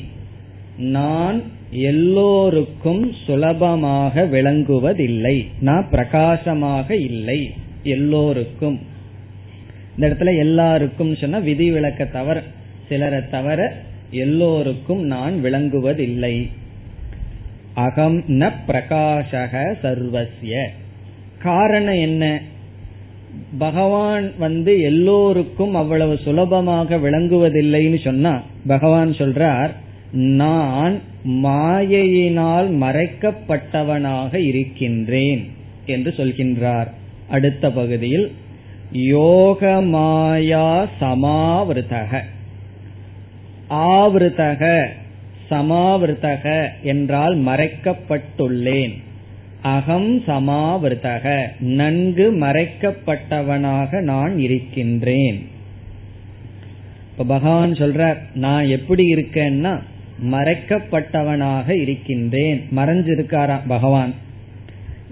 நான் 0.79 1.43
எல்லோருக்கும் 1.71 3.13
சுலபமாக 3.27 4.25
விளங்குவதில்லை. 4.25 5.47
நான் 5.61 5.87
பிரகாசமாக 5.91 6.97
இல்லை. 6.97 7.55
எல்லோருக்கும். 7.83 8.81
இந்த 9.97 10.09
இடத்துல 10.09 10.39
எல்லாருக்கும் 10.39 11.17
சொன்னா 11.17 11.39
விதி 11.39 11.71
விளக்க 11.71 12.05
தவிர 12.05 12.43
சிலரை 12.89 13.21
தவிர 13.31 13.83
எல்லோருக்கும் 14.11 15.03
நான் 15.03 15.45
விளங்குவதில்லை. 15.45 16.49
அகம் 17.75 18.25
ந 18.29 18.53
பிரகாசக 18.67 19.75
சர்வசிய 19.83 20.67
காரணம் 21.39 21.95
என்ன? 21.95 22.41
பகவான் 23.59 24.33
வந்து 24.39 24.81
எல்லோருக்கும் 24.81 25.75
அவ்வளவு 25.75 26.19
சுலபமாக 26.25 26.97
விளங்குவதில்லைன்னு 26.97 28.05
சொன்னா 28.05 28.43
பகவான் 28.67 29.11
சொல்றார் 29.11 29.71
நான் 30.13 31.01
மாயையினால் 31.29 32.69
மறைக்கப்பட்டவனாக 32.81 34.35
இருக்கின்றேன் 34.35 35.51
என்று 35.87 36.15
சொல்கின்றார். 36.17 36.87
அடுத்த 37.29 37.71
பகுதியில் 37.71 38.33
யோக 38.93 39.81
மாயா 39.81 40.87
சமாவிருத்தக. 41.01 42.21
ஆவிருத்தக 43.71 44.87
சமாவிருத்தக 45.51 46.69
என்றால் 46.83 47.39
மறைக்கப்பட்டுள்ளேன். 47.39 48.95
அகம் 49.67 50.21
சமாவிருத்தக. 50.21 51.47
நன்கு 51.59 52.33
மறைக்கப்பட்டவனாக 52.33 54.01
நான் 54.01 54.39
இருக்கின்றேன். 54.39 55.49
இப்ப 57.11 57.25
பகவான் 57.25 57.73
சொல்றார் 57.73 58.17
நான் 58.35 58.67
எப்படி 58.67 59.15
இருக்கேன்னா 59.15 59.81
மறைக்கப்பட்டவனாக 60.31 61.81
இருக்கின்றேன். 61.81 62.69
மறைஞ்சிருக்காரா 62.77 63.61
பகவான். 63.69 64.15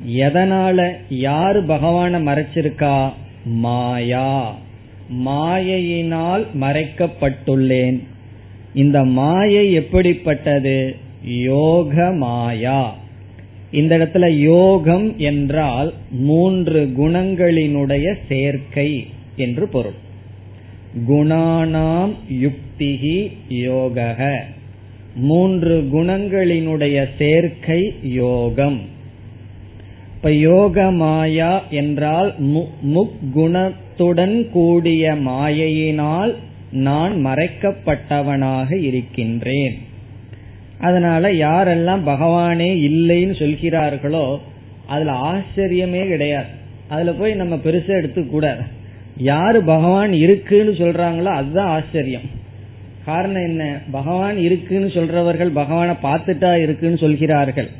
எதனால 0.08 0.90
யாரு 1.08 1.62
பகவான 1.62 2.22
மறைச்சிருக்கா? 2.22 3.12
மாயா. 3.44 4.56
மாயையினால் 5.26 6.46
மறைக்கப்பட்டுள்ளேன். 6.60 8.02
இந்த 8.74 9.04
மாயை 9.04 9.72
எப்படிப்பட்டது? 9.72 10.96
யோக 11.24 12.12
மாயா 12.12 13.02
இந்த 13.74 13.92
இடத்துல 13.98 14.26
யோகம் 14.48 15.06
என்றால் 15.28 15.90
மூன்று 16.28 16.80
குணங்களினுடைய 16.98 18.06
சேர்க்கை 18.28 18.90
என்று 19.36 19.66
பொருள். 19.68 19.98
குணானாம் 21.08 22.12
யுக்திகி 22.42 23.18
யோகக 23.66 24.20
மூன்று 25.28 25.74
குணங்களினுடைய 25.92 26.98
சேர்க்கை 27.18 27.80
யோகம். 28.02 28.80
இப்ப 30.16 30.32
யோக 30.32 30.86
மாயா 30.90 31.52
என்றால் 31.70 32.30
முக்குணத்துடன் 32.94 34.36
கூடிய 34.48 35.14
மாயையினால் 35.26 36.32
நான் 36.86 37.14
மறைக்கப்பட்டவனாக 37.26 38.70
இருக்கின்றேன். 38.82 39.76
அதனால 40.86 41.28
யாரெல்லாம் 41.44 42.02
பகவானே 42.12 42.70
இல்லைன்னு 42.88 43.34
சொல்கிறார்களோ 43.42 44.26
அதுல 44.86 45.12
ஆச்சரியமே 45.32 46.02
கிடையாது. 46.08 46.50
அதுல 46.88 47.12
போய் 47.12 47.34
நம்ம 47.34 47.54
பெருசா 47.56 47.94
எடுத்துக்கூடாது 48.00 48.64
யாரு 49.16 49.58
பகவான் 49.64 50.12
இருக்குன்னு 50.12 50.72
சொல்றாங்களோ 50.72 51.30
அதுதான் 51.40 51.72
ஆச்சரியம். 51.76 52.26
காரணம் 53.04 53.42
என்ன? 53.42 53.62
பகவான் 53.90 54.38
இருக்குன்னு 54.38 54.86
சொல்றவர்கள் 54.86 55.50
பகவானை 55.54 55.94
பார்த்துட்டா 56.02 56.52
இருக்குன்னு 56.62 56.96
சொல்கிறார்கள். 56.96 57.70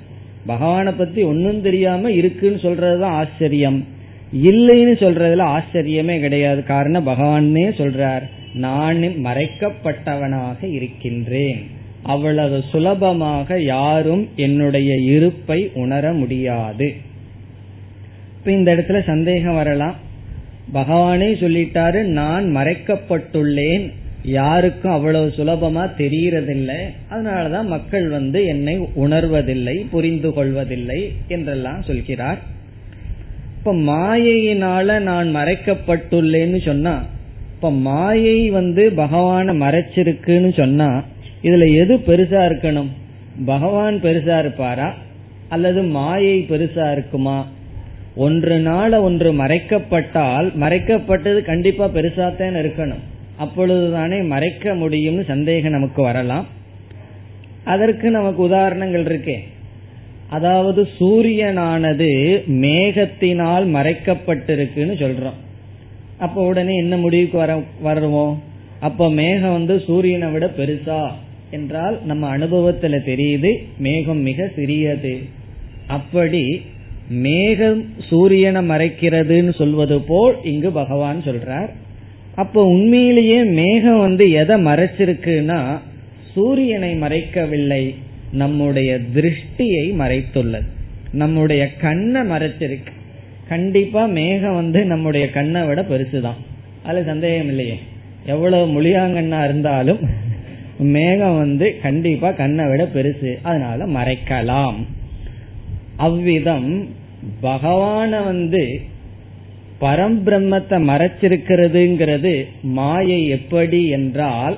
பகவானை 0.46 0.92
பத்தி 0.92 1.22
ஒன்னும் 1.22 1.62
தெரியாம 1.62 2.10
இருக்குன்னு 2.10 2.58
சொல்றதுதான் 2.62 3.14
ஆச்சரியம். 3.20 3.78
இல்லைன்னு 4.44 4.94
சொல்றதுல 5.04 5.44
ஆச்சரியமே 5.56 6.16
கிடையாது. 6.20 6.60
காரணம் 6.64 7.06
பகவானே 7.06 7.66
சொல்றார் 7.80 8.24
நான் 8.54 9.02
மறைக்கப்பட்டவனாக 9.26 10.60
இருக்கின்றேன். 10.72 11.62
அவ்வளவு 12.04 12.64
சுலபமாக 12.70 13.62
யாரும் 13.62 14.28
என்னுடைய 14.36 14.94
இருப்பை 14.94 15.70
உணர 15.74 16.12
முடியாது. 16.12 16.94
இப்ப 18.38 18.50
இந்த 18.50 18.74
இடத்துல 18.74 19.02
சந்தேகம் 19.02 19.54
வரலாம். 19.54 19.94
பகவானே 20.74 21.28
சொல்லிட்டாரு 21.42 22.02
நான் 22.02 22.56
மறைக்கப்பட்டுள்ளேன். 22.56 23.92
யாருக்கும் 24.24 24.92
அவ்வளவு 24.92 25.32
சுலபமா 25.36 25.82
தெரியறதில்லை 25.98 26.80
அதனாலதான் 27.10 27.66
மக்கள் 27.66 28.08
வந்து 28.08 28.44
என்னை 28.44 28.78
உணர்வதில்லை 28.80 29.86
புரிந்து 29.90 30.32
கொள்வதில்லை 30.32 31.12
என்றெல்லாம் 31.28 31.82
சொல்கிறார். 31.82 32.38
இப்ப 33.58 33.74
மாயையினால 33.74 34.98
நான் 34.98 35.36
மறைக்கப்பட்டுள்ளேன்னு 35.36 36.64
சொன்னா 36.64 36.94
இப்ப 37.54 37.70
மாயை 37.70 38.50
வந்து 38.50 38.92
பகவான 38.96 39.52
மறைச்சிருக்குன்னு 39.64 40.54
சொன்னா 40.56 40.88
இதுல 41.44 41.64
எது 41.74 41.96
பெருசா 41.96 42.42
இருக்கணும்? 42.50 42.88
பகவான் 43.46 43.94
பெருசா 43.94 44.38
இருப்பாரா? 44.38 44.94
அல்லது 45.48 45.82
மாயை 45.82 46.46
பெருசா 46.48 46.92
இருக்குமா? 46.92 47.46
ஒன்று 48.16 48.58
நாள 48.58 49.02
ஒன்று 49.02 49.32
மறைக்கப்பட்டால் 49.32 50.48
மறைக்கப்பட்டது 50.60 51.42
கண்டிப்பா 51.42 51.86
பெருசாத்தான் 51.86 52.58
இருக்கணும். 52.60 53.02
அப்பொழுதுதானே 53.38 54.26
மறைக்க 54.26 54.74
முடியும்னு 54.74 55.24
சந்தேகம் 55.24 55.72
நமக்கு 55.72 56.02
வரலாம். 56.02 56.46
அதற்கு 57.64 58.10
நமக்கு 58.10 58.42
உதாரணங்கள் 58.42 59.04
இருக்கே. 59.04 59.38
அதாவது 60.28 60.88
சூரியனானது 61.00 62.10
மேகத்தினால் 62.48 63.66
மறைக்கப்பட்டிருக்குன்னு 63.76 64.96
சொல்றோம். 65.02 65.38
அப்ப 66.18 66.46
உடனே 66.46 66.76
என்ன 66.76 66.96
முடிவுக்கு 66.96 67.38
வர 67.38 67.62
வருவோம்? 67.80 68.42
அப்ப 68.80 69.10
மேகம் 69.10 69.52
வந்து 69.52 69.80
சூரியனை 69.80 70.28
விட 70.30 70.50
பெருசா 70.56 71.10
என்றால் 71.54 71.98
நம்ம 72.04 72.38
அனுபவத்துல 72.38 72.96
தெரியுது 73.06 73.50
மேகம் 73.78 74.18
மிக 74.18 74.50
சிறியது. 74.56 75.14
அப்படி 75.86 76.62
மேகம் 77.08 77.84
சூரியனை 78.08 78.62
மறைக்கிறதுன்னு 78.68 79.54
சொல்வது 79.54 80.00
போல் 80.00 80.36
இங்கு 80.44 80.70
பகவான் 80.72 81.22
சொல்றார். 81.24 81.68
அப்போ 82.34 82.64
உண்மையிலேயே 82.64 83.44
மேகம் 83.44 83.98
வந்து 83.98 84.30
எதை 84.30 84.64
மறைச்சிருக்குன்னா 84.64 85.78
சூரியனை 86.32 86.92
மறைக்கவில்லை 87.00 87.94
நம்முடைய 88.32 88.98
திருஷ்டியை 89.14 89.86
மறைத்துள்ளது. 89.98 90.68
நம்முடைய 91.12 91.74
கண்ணை 91.74 92.20
மறைச்சிருக்கு. 92.20 92.92
கண்டிப்பா 93.48 94.04
மேகம் 94.04 94.54
வந்து 94.54 94.84
நம்முடைய 94.84 95.30
கண்ணை 95.30 95.62
விட 95.66 95.82
பெருசுதான். 95.82 96.40
அதுல 96.82 97.04
சந்தேகம் 97.04 97.48
இல்லையே. 97.48 97.78
எவ்வளவு 98.26 98.64
மொழியாங்கண்ணா 98.72 99.44
இருந்தாலும் 99.44 99.98
மேகம் 100.78 101.36
வந்து 101.36 101.80
கண்டிப்பா 101.82 102.30
கண்ணை 102.30 102.66
விட 102.66 102.84
பெருசு. 102.84 103.34
அதனால 103.42 103.86
மறைக்கலாம். 103.86 104.74
அவ்விதம் 105.96 106.88
பகவான 107.42 108.24
வந்து 108.24 108.80
பரம்பிரம்மத்தை 109.80 110.76
மறைச்சிருக்கிறதுங்கிறது 110.88 112.46
மாயை 112.62 113.28
எப்படி 113.28 113.88
என்றால் 113.88 114.56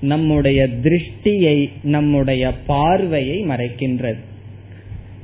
நம்முடைய 0.00 0.68
திருஷ்டியை 0.82 1.70
நம்முடைய 1.82 2.52
பார்வையை 2.66 3.46
மறைக்கின்றது. 3.46 4.18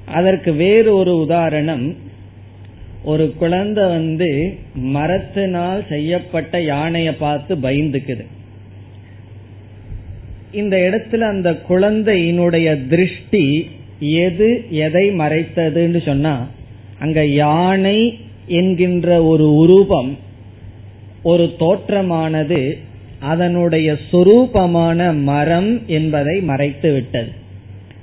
அதற்கு 0.07 0.53
வேறு 0.53 0.95
ஒரு 0.95 1.17
உதாரணம். 1.17 1.97
ஒரு 3.05 3.35
குழந்தை 3.39 3.85
வந்து 3.85 4.59
மரத்தினால் 4.75 5.87
செய்யப்பட்ட 5.89 6.63
யானையை 6.63 7.13
பார்த்து 7.13 7.57
பயந்துக்குது. 7.57 8.27
இந்த 10.53 10.77
இடத்துல 10.77 11.19
அந்த 11.19 11.51
குழந்தையினுடைய 11.69 12.89
திருஷ்டி 12.89 13.67
எது 13.99 14.65
எதை 14.71 15.11
மறைத்ததுன்னு 15.11 16.05
சொன்னா 16.05 16.49
அங்க 16.99 17.27
யானை 17.27 18.19
என்கின்ற 18.47 19.25
ஒரு 19.25 19.55
உருவம் 19.55 20.19
ஒரு 21.23 21.51
தோற்றமானது 21.59 22.79
அதனுடைய 23.19 23.97
சொரூபமான 24.13 25.23
மரம் 25.23 25.87
என்பதை 25.87 26.41
மறைத்து 26.41 26.93
விட்டது. 26.93 27.31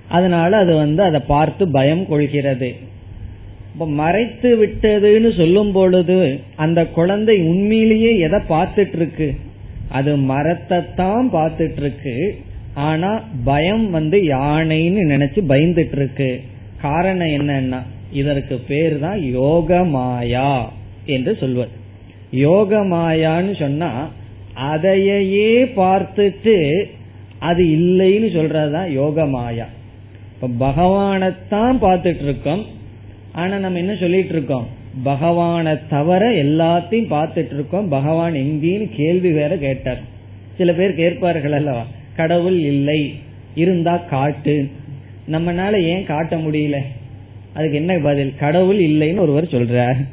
அதனால 0.07 0.57
அது 0.57 0.75
வந்து 0.75 1.03
அதை 1.03 1.19
பார்த்து 1.27 1.71
பயம் 1.71 2.07
கொள்கிறது. 2.07 2.75
இப்ப 3.73 3.87
மறைத்து 3.87 4.65
விட்டதுன்னு 4.65 5.37
சொல்லும் 5.37 5.71
பொழுது 5.71 6.39
அந்த 6.55 6.85
குழந்தை 6.85 7.37
உண்மையிலேயே 7.37 8.19
எதை 8.19 8.39
பார்த்துட்டு 8.49 8.95
இருக்கு? 8.95 9.35
அது 9.89 10.17
மரத்தை 10.25 10.85
தான் 10.95 11.29
பார்த்துட்டு 11.33 11.77
இருக்கு 11.77 12.15
ஆனா 12.83 13.11
பயம் 13.43 13.89
வந்து 13.89 14.17
யானைன்னு 14.29 15.01
நினைச்சு 15.05 15.41
பயந்துட்டு 15.47 15.91
இருக்கு 15.91 16.29
காரணம் 16.81 17.27
என்னன்னா 17.29 17.79
இதற்கு 18.11 18.59
பேர் 18.67 18.99
தான் 18.99 19.19
யோக 19.33 19.83
மாயா 19.89 20.51
என்று 21.05 21.35
சொல்வது. 21.35 21.73
யோக 22.39 22.83
மாயான்னு 22.85 23.59
சொன்னா 23.59 23.89
அதையே 24.69 25.51
பார்த்துட்டு 25.75 26.55
அது 27.39 27.63
இல்லைன்னு 27.77 28.29
சொல்றதுதான் 28.33 28.89
யோக 28.91 29.25
மாயா 29.27 29.67
இப்ப 30.33 30.49
பகவானைத்தான் 30.59 31.77
பார்த்துட்டு 31.81 32.23
இருக்கோம் 32.23 32.63
ஆனா 33.33 33.57
நம்ம 33.57 33.79
என்ன 33.79 33.95
சொல்லிட்டு 33.95 34.33
இருக்கோம் 34.33 34.67
பகவானை 35.03 35.75
தவிர 35.89 36.29
எல்லாத்தையும் 36.29 37.11
பார்த்துட்டு 37.11 37.53
இருக்கோம் 37.53 37.89
பகவான் 37.89 38.33
எங்கேன்னு 38.33 38.89
கேள்வி 38.95 39.31
வேற 39.31 39.57
கேட்டார். 39.57 39.99
சில 40.57 40.73
பேர் 40.73 40.95
கேட்பார்கள் 40.95 41.51
அல்லவா? 41.51 41.85
கடவுள் 42.15 42.59
இல்லை 42.59 43.13
இருந்தா 43.55 43.97
காட்டு. 43.97 44.69
நம்மனால 45.31 45.81
ஏன் 45.81 46.05
காட்ட 46.05 46.35
முடியல? 46.35 46.77
அதுக்கு 47.53 47.75
என்ன 47.75 47.97
பதில்? 47.97 48.33
கடவுள் 48.39 48.77
இல்லைன்னு 48.77 49.19
ஒருவர் 49.19 49.43
சொல்றார். 49.43 50.07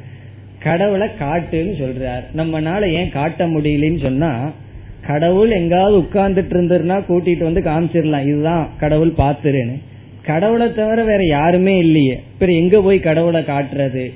கடவுளை 0.59 1.07
காட்டுன்னு 1.07 1.73
சொல்றார். 1.81 2.23
நம்மனால 2.35 2.91
ஏன் 2.91 3.09
காட்ட 3.09 3.47
முடியலன்னு 3.47 4.01
சொன்னா 4.01 4.51
கடவுள் 5.07 5.49
எங்காவது 5.49 5.99
உட்கார்ந்துட்டு 5.99 6.53
இருந்துருன்னா 6.53 7.03
கூட்டிட்டு 7.09 7.43
வந்து 7.43 7.61
காமிச்சிடலாம். 7.61 8.27
இதுதான் 8.27 8.69
கடவுள் 8.79 9.13
பாத்துருன்னு 9.17 9.79
கடவுளை 10.21 10.73
தவிர 10.73 11.03
வேற 11.03 11.25
யாருமே 11.25 11.77
இல்லையே. 11.77 12.21
பிற 12.37 12.51
எங்க 12.51 12.81
போய் 12.81 12.99
கடவுளை 12.99 13.41
காட்டுறது? 13.41 14.11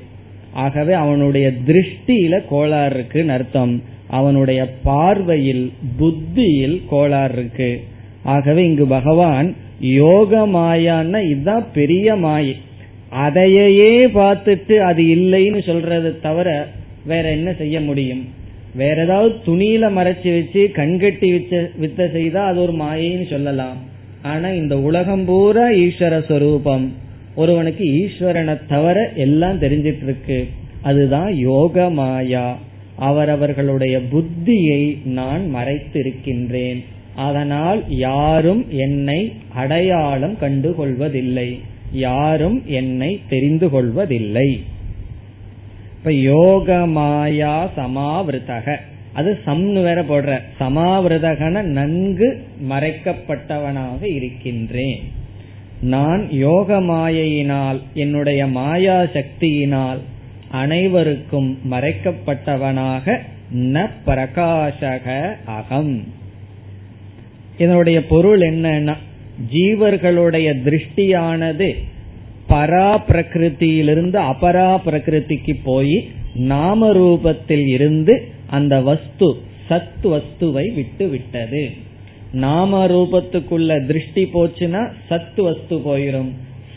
ஆகவே 0.53 0.93
அவனுடைய 0.93 1.51
திருஷ்டியில 1.67 2.41
கோளாறு 2.49 2.95
இருக்குன்னு 2.95 3.31
அர்த்தம். 3.31 3.83
அவனுடைய 4.07 4.69
பார்வையில் 4.83 5.71
புத்தியில் 5.97 6.81
கோளாறு 6.89 7.33
இருக்கு. 7.33 7.81
ஆகவே 8.23 8.65
இங்கு 8.65 8.85
பகவான் 8.85 9.55
யோக 9.79 10.47
மாயான்னா 10.47 11.29
இதுதான் 11.29 11.65
பெரிய 11.73 12.15
மாயை. 12.15 12.55
அதையே 13.09 14.05
பார்த்துட்டு 14.05 14.77
அது 14.77 15.03
இல்லைன்னு 15.03 15.65
சொல்றது 15.65 16.19
தவிர 16.19 16.67
வேற 17.05 17.29
என்ன 17.29 17.53
செய்ய 17.53 17.81
முடியும்? 17.81 18.27
வேற 18.75 19.03
ஏதாவது 19.03 19.35
துணியில 19.45 19.85
மறைச்சு 19.97 20.29
வச்சு 20.37 20.71
கண்கட்டி 20.73 21.31
வித்த 21.31 21.69
வித்த 21.81 22.11
செய்தா 22.11 22.45
அது 22.45 22.61
ஒரு 22.61 22.71
மாயைன்னு 22.71 23.29
சொல்லலாம். 23.29 23.77
ஆனா 24.21 24.49
இந்த 24.49 24.79
உலகம் 24.79 25.25
பூரா 25.25 25.67
ஈஸ்வர 25.67 26.25
சொரூபம் 26.27 26.93
ஒருவனுக்கு 27.35 27.85
ஈஸ்வரனை 27.85 28.67
தவிர 28.67 29.11
எல்லாம் 29.15 29.61
தெரிஞ்சிட்டு 29.61 30.03
இருக்கு 30.03 30.47
அதுதான் 30.81 31.35
யோக 31.35 31.89
மாயா 31.89 32.57
அவரவர்களுடைய 32.95 33.99
புத்தியை 34.13 35.05
நான் 35.05 35.55
மறைத்திருக்கின்றேன். 35.55 36.83
அதனால் 37.15 37.83
யாரும் 37.89 38.65
என்னை 38.69 39.33
அடையாளம் 39.53 40.37
கண்டுகொள்வதில்லை. 40.41 41.59
யாரும் 41.91 42.63
என்னை 42.65 43.19
தெரிந்து 43.29 43.69
கொள்வதில்லை 43.69 44.63
இப்ப 45.97 46.13
யோக 46.13 46.85
மாயா 46.85 47.69
சமாவிருத்தக. 47.77 48.75
அது 49.13 49.39
சம்னு 49.45 49.83
வேற 49.83 50.03
போடுற. 50.03 50.41
சமாவிரதகன 50.59 51.61
நன்கு 51.61 52.45
மறைக்கப்பட்டவனாக 52.69 54.15
இருக்கின்றேன். 54.15 55.19
நான் 55.81 56.27
யோக 56.31 56.81
மாயையினால் 56.81 57.81
என்னுடைய 57.93 58.47
மாயா 58.47 59.01
சக்தியினால் 59.01 59.99
அனைவருக்கும் 60.51 61.57
மறைக்கப்பட்டவனாக 61.71 63.17
ந 63.53 63.89
பிரகாசக 64.05 65.35
அகம். 65.45 66.03
இதனுடைய 67.57 68.05
பொருள் 68.05 68.39
என்னன்னா 68.39 68.95
ஜீவர்களுடைய 69.53 70.53
திருஷ்டியானது 70.63 71.75
பரா 72.49 72.99
பிரகிருத்தியிலிருந்து 73.07 74.17
அபரா 74.19 74.77
பிரகிருதிக்கு 74.85 75.59
போய் 75.63 76.11
நாம 76.33 76.91
ரூபத்தில் 76.91 77.67
இருந்து 77.67 78.31
அந்த 78.49 78.81
வஸ்து 78.81 79.37
சத் 79.69 80.03
வஸ்துவை 80.03 80.73
விட்டு 80.73 81.09
விட்டது 81.09 81.71
நாம 82.33 82.87
ரூபத்துக்குள்ள 82.87 83.85
திருஷ்டி 83.85 84.29
போச்சுன்னா 84.33 84.91
சத்து 85.07 85.43
வஸ்து 85.43 85.77
போயிரும். 85.77 86.29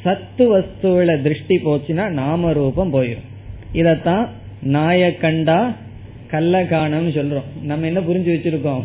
சத்து 0.02 0.58
வஸ்துவில 0.58 1.22
திருஷ்டி 1.22 1.56
போச்சுன்னா 1.56 2.08
நாம 2.08 2.52
ரூபம் 2.52 2.94
போயிரும். 2.94 3.26
இதத்தான் 3.74 4.28
நாய 4.66 5.16
கண்டா 5.16 5.76
கல்ல 6.30 6.62
காணம்னு 6.62 7.14
சொல்றோம். 7.14 7.64
நம்ம 7.64 7.86
என்ன 7.86 8.00
புரிஞ்சு 8.00 8.34
வச்சிருக்கோம்? 8.36 8.82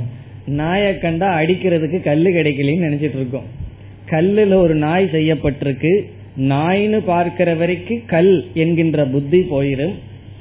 நாய 0.48 1.00
கண்டா 1.00 1.40
அடிக்கிறதுக்கு 1.40 2.04
கல்லு 2.04 2.30
கிடைக்கலன்னு 2.30 2.86
நினைச்சிட்டு 2.88 3.16
இருக்கோம். 3.16 3.44
கல்லுல 4.10 4.54
ஒரு 4.54 4.76
நாய் 4.76 5.10
செய்யப்பட்டிருக்கு. 5.12 6.02
நாய்னு 6.40 6.98
பார்க்கிற 6.98 7.56
வரைக்கும் 7.56 8.06
கல் 8.06 8.48
என்கின்ற 8.54 9.06
புத்தி 9.06 9.40
போயிரும். 9.40 9.94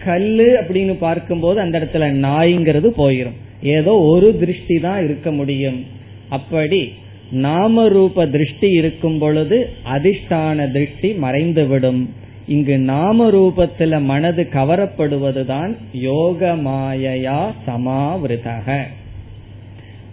கல்லு 0.04 0.58
அப்படின்னு 0.60 0.96
பார்க்கும்போது 0.98 1.60
அந்த 1.60 1.78
இடத்துல 1.78 1.96
நாய்ங்கிறது 1.96 2.90
போயிரும். 2.96 3.36
ஏதோ 3.62 3.94
ஒரு 3.94 4.38
திருஷ்டி 4.38 4.78
தான் 4.78 5.04
இருக்க 5.04 5.32
முடியும். 5.32 5.96
அப்படி 6.28 6.92
நாம 7.30 7.88
ரூப 7.88 8.26
திருஷ்டி 8.26 8.70
இருக்கும் 8.70 9.18
பொழுது 9.18 9.70
அதிஷ்டான 9.84 10.72
திருஷ்டி 10.72 11.12
மறைந்துவிடும். 11.12 12.08
இங்கு 12.46 12.78
நாம 12.78 13.30
ரூபத்துல 13.30 14.02
மனது 14.02 14.48
கவரப்படுவதுதான் 14.52 15.76
யோக 15.92 16.56
மாயையா 16.56 17.52
சமாவிருதக. 17.66 18.80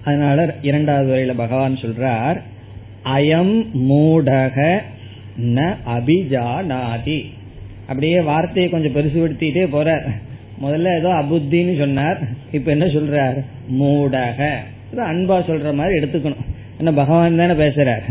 அதனால 0.04 0.56
இரண்டாவது 0.62 1.16
வரையில 1.16 1.36
பகவான் 1.36 1.76
சொல்றார் 1.76 2.42
அயம் 3.16 3.66
மூடக 3.90 4.80
ந 5.42 5.76
அபிஜானாதி. 5.88 7.26
அப்படியே 7.82 8.22
வார்த்தையை 8.22 8.72
கொஞ்சம் 8.72 8.94
பெருசுபடுத்திட்டே 8.94 9.68
போறார். 9.76 10.10
முதல்ல 10.64 10.98
ஏதோ 10.98 11.10
அபுத்தின்னு 11.10 11.78
சொன்னார் 11.78 12.20
இப்ப 12.52 12.72
என்ன 12.72 12.86
சொல்றார்? 12.86 13.46
மூடக. 13.80 14.54
அன்பா 14.94 15.42
சொல்ற 15.42 15.74
மாதிரி 15.74 16.00
எடுத்துக்கணும். 16.00 16.46
என்ன 16.78 16.94
பகவான் 16.94 17.38
தானே 17.38 17.52
பேசுறார். 17.52 18.02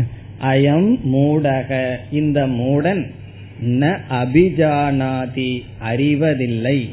அயம் 0.41 0.99
மூடக. 1.13 1.95
இந்த 2.11 2.47
மூடன் 2.47 3.11
ந 3.65 3.99
அபிஜானாதி 4.09 5.61
அறிவதில்லை. 5.91 6.89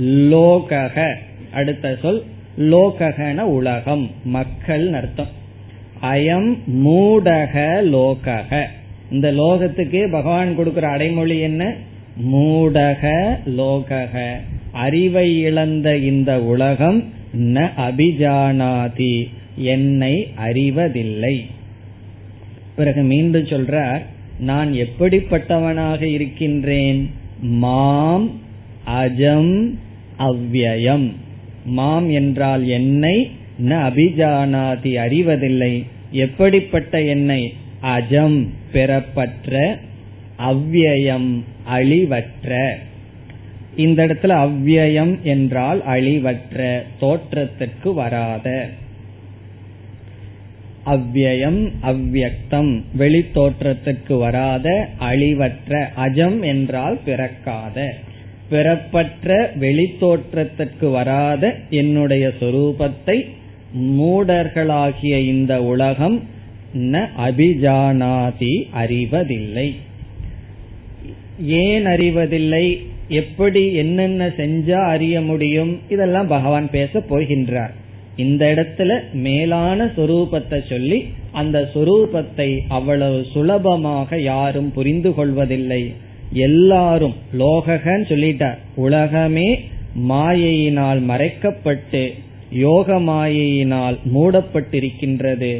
லோகக. 0.00 1.14
அடுத்த 1.52 1.98
சொல் 2.02 2.22
லோககன 2.58 3.40
உலகம். 3.40 4.10
மக்கள் 4.24 4.92
அர்த்தம். 4.92 5.28
அயம் 6.02 6.56
மூடக 6.84 7.82
லோகக. 7.82 8.66
இந்த 9.10 9.32
லோகத்துக்கு 9.32 10.10
பகவான் 10.10 10.56
கொடுக்கிற 10.56 10.88
அடைமொழி 10.88 11.38
என்ன? 11.38 11.74
மூடக 12.32 13.26
லோகக. 13.56 14.32
அறிவை 14.72 15.40
இழந்த 15.40 15.96
இந்த 15.96 16.42
உலகம் 16.42 17.18
ந 17.38 17.70
அபிஜானாதி 17.76 19.28
என்னை 19.56 20.32
அறிவதில்லை. 20.36 21.46
பிறகு 22.76 23.02
மீண்டும் 23.02 23.44
சொல்றார் 23.44 24.00
நான் 24.38 24.72
எப்படிப்பட்டவனாக 24.72 26.02
இருக்கின்றேன்? 26.02 27.10
மாம் 27.40 28.30
அஜம் 28.86 29.78
அவ்வயம். 30.18 31.12
மாம் 31.64 32.10
என்றால் 32.10 32.68
என்னை 32.68 33.30
ந 33.64 33.68
அபிஜானாதி 33.68 34.94
அறிவதில்லை. 34.94 35.84
எப்படிப்பட்ட 36.10 37.02
என்னை? 37.02 37.52
அஜம் 37.82 38.48
பெறப்பற்ற 38.72 39.78
அவ்வயம் 40.38 41.42
அழிவற்ற. 41.72 42.74
இந்த 43.76 44.06
இடத்துல 44.06 44.36
அவ்வியம் 44.36 45.22
என்றால் 45.22 45.82
அழிவற்ற 45.86 46.84
தோற்றத்திற்கு 46.98 47.94
வராத. 47.94 48.68
அவ்வியம் 50.84 51.72
அவ்வக்தம் 51.82 52.82
வெளி 52.92 53.24
தோற்றத்துக்கு 53.34 54.18
வராத 54.18 54.88
அழிவற்ற 54.98 55.88
அஜம் 55.96 56.42
என்றால் 56.42 56.98
பிறக்காத. 57.04 57.94
பிறப்பற்ற 58.48 59.50
வெளி 59.56 59.96
தோற்றத்திற்கு 59.98 60.90
வராத 60.90 61.56
என்னுடைய 61.70 62.32
சொரூபத்தை 62.40 63.24
மூடர்களாகிய 63.98 65.26
இந்த 65.26 65.62
உலகம் 65.62 66.22
ந 66.74 67.08
அபிஜானாதி 67.18 68.64
அறிவதில்லை. 68.72 69.74
ஏன் 71.46 71.86
அறிவதில்லை? 71.86 72.80
எப்படி 73.10 73.62
என்னென்ன 73.74 74.26
செஞ்சா 74.36 74.80
அறிய 74.86 75.20
முடியும்? 75.20 75.78
இதெல்லாம் 75.88 76.26
பகவான் 76.26 76.70
பேச 76.70 77.02
போகின்றார். 77.10 77.72
இந்த 78.16 78.42
இடத்துல 78.54 78.92
மேலான 79.12 79.84
சொரூபத்தை 79.96 80.58
சொல்லி 80.68 80.98
அந்த 81.32 81.58
சொரூபத்தை 81.74 82.48
அவ்வளவு 82.68 83.26
சுலபமாக 83.32 84.20
யாரும் 84.20 84.70
புரிந்து 84.72 85.14
கொள்வதில்லை. 85.14 85.82
எல்லாரும் 86.32 87.14
லோககன்னு 87.38 88.08
சொல்லிட்டார் 88.12 88.58
உலகமே 88.76 89.48
மாயையினால் 90.08 91.00
மறைக்கப்பட்டு 91.10 92.02
யோக 92.50 92.98
மாயையினால் 93.00 93.96
மூடப்பட்டிருக்கின்றது 94.14 95.52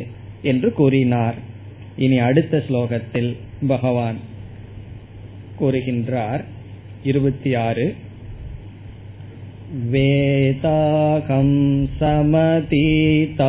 என்று 0.42 0.72
கூறினார். 0.72 1.34
இனி 1.96 2.18
அடுத்த 2.18 2.62
ஸ்லோகத்தில் 2.68 3.36
பகவான் 3.66 4.18
கூறுகின்றார் 5.60 6.44
இருபத்தி 7.03 7.51
ஆறு 7.65 7.85
वेदाहं 9.93 11.49
समतीतानि 11.99 13.41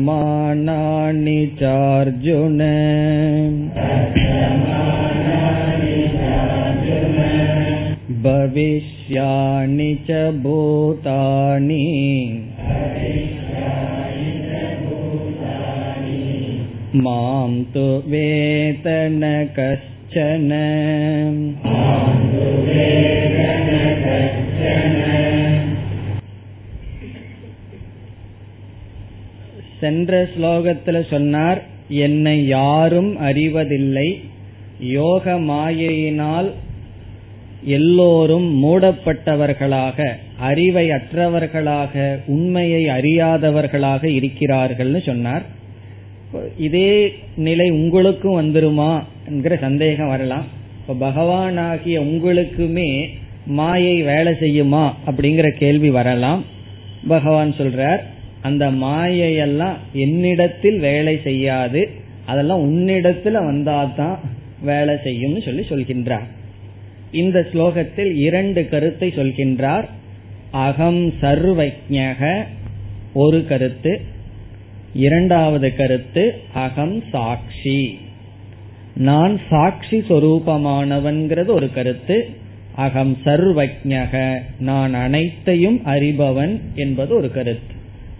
वर्तमानानि 0.00 1.40
चार्जुन 1.60 2.60
भविष्याणि 8.22 9.90
च 10.08 10.20
भूतानि 10.42 11.84
मां 16.98 17.48
तु 17.72 17.86
वेद 18.06 18.86
न 19.14 19.24
कश्चन 19.56 20.52
சென்ற 29.80 30.12
ஸ்லோகத்துல 30.32 30.98
சொன்னார் 31.10 31.60
என்னை 31.98 32.36
யாரும் 32.46 33.10
அறிவதில்லை 33.20 34.08
யோக 34.92 35.34
மாயையினால் 35.42 36.48
எல்லோரும் 37.76 38.48
மூடப்பட்டவர்களாக 38.62 40.08
அறிவை 40.40 40.84
அற்றவர்களாக 40.90 41.94
உண்மையை 42.26 42.82
அறியாதவர்களாக 42.88 44.04
இருக்கிறார்கள்னு 44.18 45.00
சொன்னார் 45.04 45.46
இதே 46.57 47.13
நிலை 47.35 47.69
உங்களுக்கும் 47.69 48.39
வந்துருமா 48.41 49.03
என்கிற 49.27 49.55
சந்தேகம் 49.55 50.07
வரலாம். 50.07 50.45
இப்ப 50.79 51.09
பகவானாகிய 51.09 51.99
உங்களுக்குமே 51.99 53.07
மாயை 53.45 54.01
வேலை 54.01 54.33
செய்யுமா 54.33 54.91
அப்படிங்கிற 55.05 55.49
கேள்வி 55.49 55.89
வரலாம். 55.89 56.45
பகவான் 57.07 57.53
சொல்றார் 57.57 58.01
அந்த 58.41 58.71
மாயையெல்லாம் 58.71 59.75
என்னிடத்தில் 59.93 60.79
வேலை 60.79 61.19
செய்யாது 61.23 61.89
அதெல்லாம் 62.25 62.63
உன்னிடத்துல 62.63 63.37
வந்தாதான் 63.49 64.17
வேலை 64.61 64.95
செய்யும்னு 64.95 65.41
சொல்லி 65.41 65.61
சொல்கின்றார். 65.69 66.27
இந்த 67.11 67.47
ஸ்லோகத்தில் 67.53 68.11
இரண்டு 68.15 68.69
கருத்தை 68.69 69.09
சொல்கின்றார். 69.09 69.85
அகம் 70.51 71.13
சர்வஜக 71.21 72.43
ஒரு 73.13 73.45
கருத்து 73.45 74.01
இரண்டாவது 74.93 75.75
கருத்து 75.75 76.39
அகம் 76.53 77.03
சாட்சி. 77.11 77.99
நான் 78.95 79.39
சாட்சி 79.49 79.97
சொரூபமானவன்கிறது 79.97 81.45
ஒரு 81.45 81.73
கருத்து 81.73 82.29
அகம் 82.75 83.17
சர்வஜக 83.25 84.41
நான் 84.59 84.93
அனைத்தையும் 84.93 85.81
அறிபவன் 85.85 86.59
என்பது 86.75 87.15
ஒரு 87.15 87.31
கருத்து. 87.31 87.73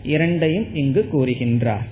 இரண்டையும் 0.03 0.75
இங்கு 0.75 1.09
கூறுகின்றார். 1.13 1.87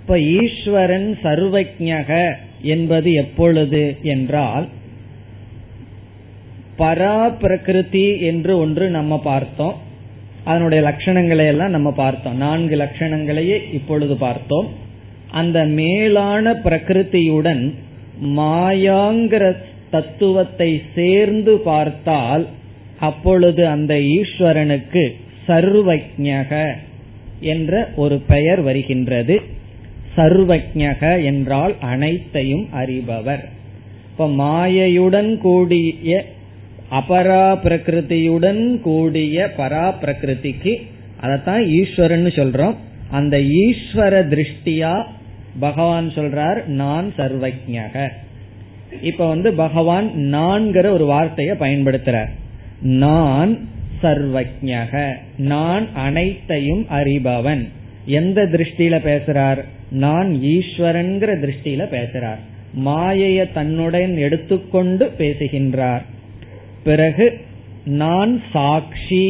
இப்ப 0.00 0.20
ஈஸ்வரன் 0.20 1.18
சர்வஜக 1.22 2.34
என்பது 2.62 3.12
எப்பொழுது 3.12 3.96
என்றால் 4.02 4.68
பரா 6.78 7.36
பிரகிருதி 7.38 8.20
என்று 8.20 8.58
ஒன்று 8.58 8.90
நம்ம 8.90 9.20
பார்த்தோம். 9.20 9.84
அதனுடைய 10.46 10.80
லட்சணங்களை 10.88 11.46
எல்லாம் 11.46 11.70
நம்ம 11.70 11.90
பார்த்தோம். 11.92 12.36
நான்கு 12.36 12.74
லட்சணங்களையே 12.76 13.56
இப்பொழுது 13.72 14.16
பார்த்தோம். 14.16 14.68
அந்த 15.30 15.58
மேலான 15.78 16.52
பிரகிருதியுடன் 16.64 17.62
மாயாங்கிற 18.36 19.44
தத்துவத்தை 19.90 20.70
சேர்ந்து 20.94 21.54
பார்த்தால் 21.70 22.44
அப்பொழுது 23.00 23.62
அந்த 23.68 23.94
ஈஸ்வரனுக்கு 24.16 25.04
சர்வஜக 25.48 26.52
என்ற 27.52 27.72
ஒரு 27.96 28.16
பெயர் 28.28 28.60
வருகின்றது. 28.60 29.36
சர்வஜக 30.16 31.02
என்றால் 31.24 31.74
அனைத்தையும் 31.80 32.66
அறிபவர். 32.74 33.44
இப்ப 34.10 34.28
மாயையுடன் 34.42 35.30
கூடிய 35.38 36.12
அபரா 36.90 37.58
பிரகிருதியுடன் 37.64 38.80
கூடிய 38.80 39.52
பரா 39.58 39.94
பிரகிருதிக்கு 40.02 40.86
அதத்தான் 41.22 41.66
ஈஸ்வரன் 41.66 42.26
சொல்றோம். 42.26 42.74
அந்த 43.10 43.38
ஈஸ்வர 43.38 44.32
திருஷ்டியா 44.32 45.04
பகவான் 45.60 46.08
சொல்றார் 46.08 46.66
நான் 46.66 47.12
சர்வஜக 47.18 48.08
இப்ப 49.02 49.28
வந்து 49.28 49.52
பகவான் 49.52 50.10
நான்கிற 50.16 50.90
ஒரு 50.90 51.06
வார்த்தையை 51.06 51.56
பயன்படுத்துறார். 51.56 52.28
நான் 52.80 53.68
சர்வஜக 54.02 55.14
நான் 55.36 55.94
அனைத்தையும் 55.94 56.86
அறிபவன். 56.90 57.68
எந்த 58.06 58.42
திருஷ்டியில 58.42 58.98
பேசுறார்? 59.04 59.64
நான் 59.90 60.32
ஈஸ்வரன்கிற 60.32 61.36
திருஷ்டியில 61.44 61.96
பேசுறார். 61.96 62.38
மாயைய 62.84 63.52
தன்னுடன் 63.52 64.16
எடுத்துக்கொண்டு 64.16 65.06
பேசுகின்றார். 65.06 66.14
பிறகு 66.88 67.26
நான் 68.00 68.32
சாட்சி 68.52 69.26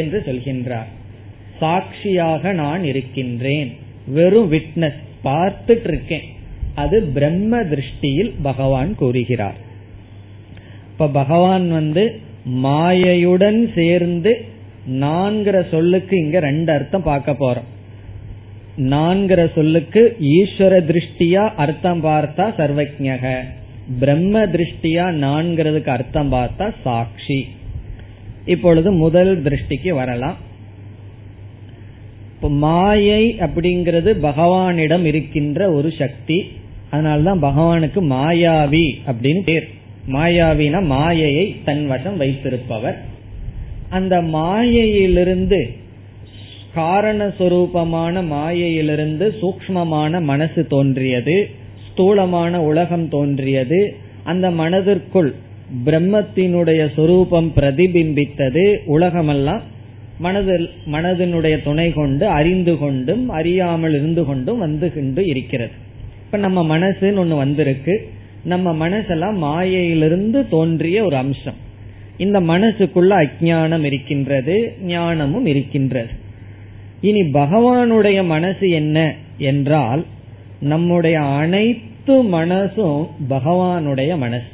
என்று 0.00 0.18
சொல்கின்றார். 0.26 0.90
சாட்சியாக 1.60 2.52
நான் 2.60 2.82
இருக்கின்றேன். 2.90 3.70
வெறும் 4.16 4.52
விட்னஸ் 4.52 5.00
பார்த்துட்டு 5.24 5.88
இருக்கேன் 5.88 6.26
அது 6.74 6.96
பிரம்ம 7.16 7.62
திருஷ்டியில் 7.62 8.32
பகவான் 8.42 8.92
கூறுகிறார். 8.94 9.58
இப்ப 10.92 11.08
பகவான் 11.20 11.66
வந்து 11.70 12.04
மாயையுடன் 12.64 13.60
சேர்ந்து 13.74 14.32
நான்கிற 15.02 15.56
சொல்லுக்கு 15.70 16.14
இங்க 16.24 16.38
ரெண்டு 16.48 16.70
அர்த்தம் 16.72 17.08
பார்க்க 17.10 17.32
போறோம். 17.42 17.68
நான்கிற 18.92 19.40
சொல்லுக்கு 19.54 20.02
ஈஸ்வர 20.36 20.74
திருஷ்டியா 20.90 21.44
அர்த்தம் 21.64 22.00
பார்த்தா 22.04 22.46
சர்வஜக 22.60 23.24
பிரம்ம 23.98 24.46
திருஷ்டியா 24.46 25.06
நான்கிறதுக்கு 25.22 25.88
அர்த்தம் 25.88 26.32
பார்த்தா 26.32 26.74
சாட்சி. 26.82 27.48
இப்பொழுது 28.46 28.92
முதல் 28.92 29.42
திருஷ்டிக்கு 29.42 29.92
வரலாம். 29.94 30.36
மாயை 32.40 33.36
அப்படிங்கிறது 33.38 34.14
பகவானிடம் 34.22 35.04
இருக்கின்ற 35.04 35.72
ஒரு 35.72 35.92
சக்தி. 35.98 36.50
அதனால்தான் 36.90 37.42
பகவானுக்கு 37.42 38.02
மாயாவி 38.02 38.94
அப்படின்னு 39.06 39.40
பேர். 39.44 39.68
மாயாவினா 40.06 40.84
மாயையை 40.84 41.56
தன் 41.64 41.86
வசம் 41.86 42.16
வைத்திருப்பவர். 42.16 43.02
அந்த 43.88 44.22
மாயையிலிருந்து 44.22 45.70
காரண 46.74 47.26
சொரூபமான 47.26 48.26
மாயையிலிருந்து 48.26 49.34
சூக்மமான 49.42 50.22
மனசு 50.22 50.66
தோன்றியது. 50.66 51.50
ஸ்தூலமான 51.92 52.62
உலகம் 52.62 53.08
தோன்றியது. 53.08 53.96
அந்த 54.24 54.50
மனதிற்குள் 54.50 55.34
பிரம்மத்தினுடைய 55.84 56.94
சொரூபம் 56.94 57.52
பிரதிபிம்பித்தது. 57.56 58.76
உலகமெல்லாம் 58.84 59.62
மனதில் 60.18 60.70
மனதினுடைய 60.92 61.62
துணை 61.62 61.92
கொண்டு 61.92 62.26
அறிந்து 62.26 62.78
கொண்டும் 62.78 63.28
அறியாமல் 63.28 63.94
இருந்து 63.94 64.24
கொண்டும் 64.24 64.58
வந்து 64.58 64.94
கொண்டு 64.94 65.24
இருக்கிறது. 65.24 65.72
இப்ப 66.24 66.36
நம்ம 66.36 66.78
மனசுன்னு 66.78 67.20
ஒண்ணு 67.24 67.36
வந்திருக்கு. 67.36 68.08
நம்ம 68.44 68.88
மனசெல்லாம் 68.88 69.36
மாயையிலிருந்து 69.36 70.48
தோன்றிய 70.48 71.04
ஒரு 71.04 71.16
அம்சம். 71.16 71.54
இந்த 72.16 72.40
மனசுக்குள்ள 72.40 73.12
அஜானம் 73.24 73.82
இருக்கின்றது 73.82 74.74
ஞானமும் 74.82 75.46
இருக்கின்றது. 75.46 76.10
இனி 77.00 77.20
பகவானுடைய 77.20 78.24
மனசு 78.24 78.70
என்ன 78.70 79.14
என்றால் 79.38 80.04
நம்முடைய 80.62 81.16
அனைத்து 81.20 82.14
மனசும் 82.22 83.02
பகவானுடைய 83.30 84.10
மனசு. 84.16 84.52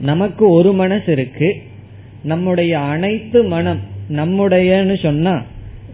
நமக்கு 0.00 0.44
ஒரு 0.50 0.72
மனசு 0.72 1.12
இருக்கு. 1.12 1.50
நம்முடைய 2.22 2.78
அனைத்து 2.78 3.38
மனம் 3.44 3.80
நம்முடையன்னு 4.10 4.96
சொன்னா 5.02 5.34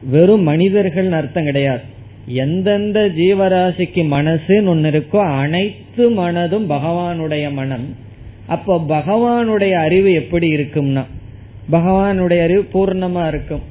வெறும் 0.03 0.43
மனிதர்கள் 0.43 1.13
அர்த்தம் 1.13 1.45
கிடையாது. 1.45 1.83
எந்தெந்த 2.27 3.01
ஜீவராசிக்கு 3.17 4.03
மனசுன்னு 4.15 4.67
ஒன்னு 4.67 4.91
இருக்கோ 4.91 5.17
அனைத்து 5.17 6.11
மனதும் 6.11 6.71
பகவானுடைய 6.71 7.53
மனம். 7.53 7.87
அப்போ 8.47 8.85
பகவானுடைய 8.89 9.71
அறிவு 9.71 10.13
எப்படி 10.13 10.49
இருக்கும்னா 10.55 11.05
பகவானுடைய 11.73 12.41
அறிவு 12.43 12.65
பூர்ணமா 12.73 13.29
இருக்கும். 13.29 13.65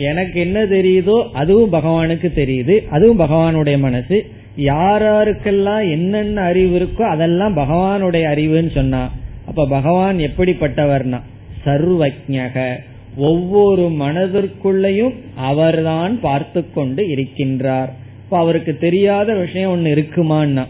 எனக்கு 0.00 0.40
என்ன 0.40 0.58
தெரியுதோ 0.64 1.16
அதுவும் 1.32 1.72
பகவானுக்கு 1.72 2.28
தெரியுது 2.36 2.74
அதுவும் 2.88 3.20
பகவானுடைய 3.20 3.78
மனசு. 3.78 4.18
யாராருக்கெல்லாம் 4.56 5.90
என்னென்ன 5.90 6.40
அறிவு 6.40 6.78
இருக்கோ 6.78 7.02
அதெல்லாம் 7.02 7.56
பகவானுடைய 7.56 8.24
அறிவுன்னு 8.32 8.74
சொன்னா. 8.74 9.10
அப்ப 9.46 9.66
பகவான் 9.66 10.18
எப்படிப்பட்டவர்னா 10.18 11.20
சர்வஜக 11.64 12.76
ஒவ்வொரு 13.16 13.82
மனதிற்குள்ளேயும் 13.82 15.14
அவர்தான் 15.36 16.20
பார்த்து 16.20 16.72
கொண்டு 16.72 17.02
இருக்கின்றார். 17.02 17.88
இப்ப 18.24 18.38
அவருக்கு 18.38 18.78
தெரியாத 18.78 19.34
விஷயம் 19.34 19.72
ஒண்ணு 19.74 19.88
இருக்குமான்னா 19.88 20.64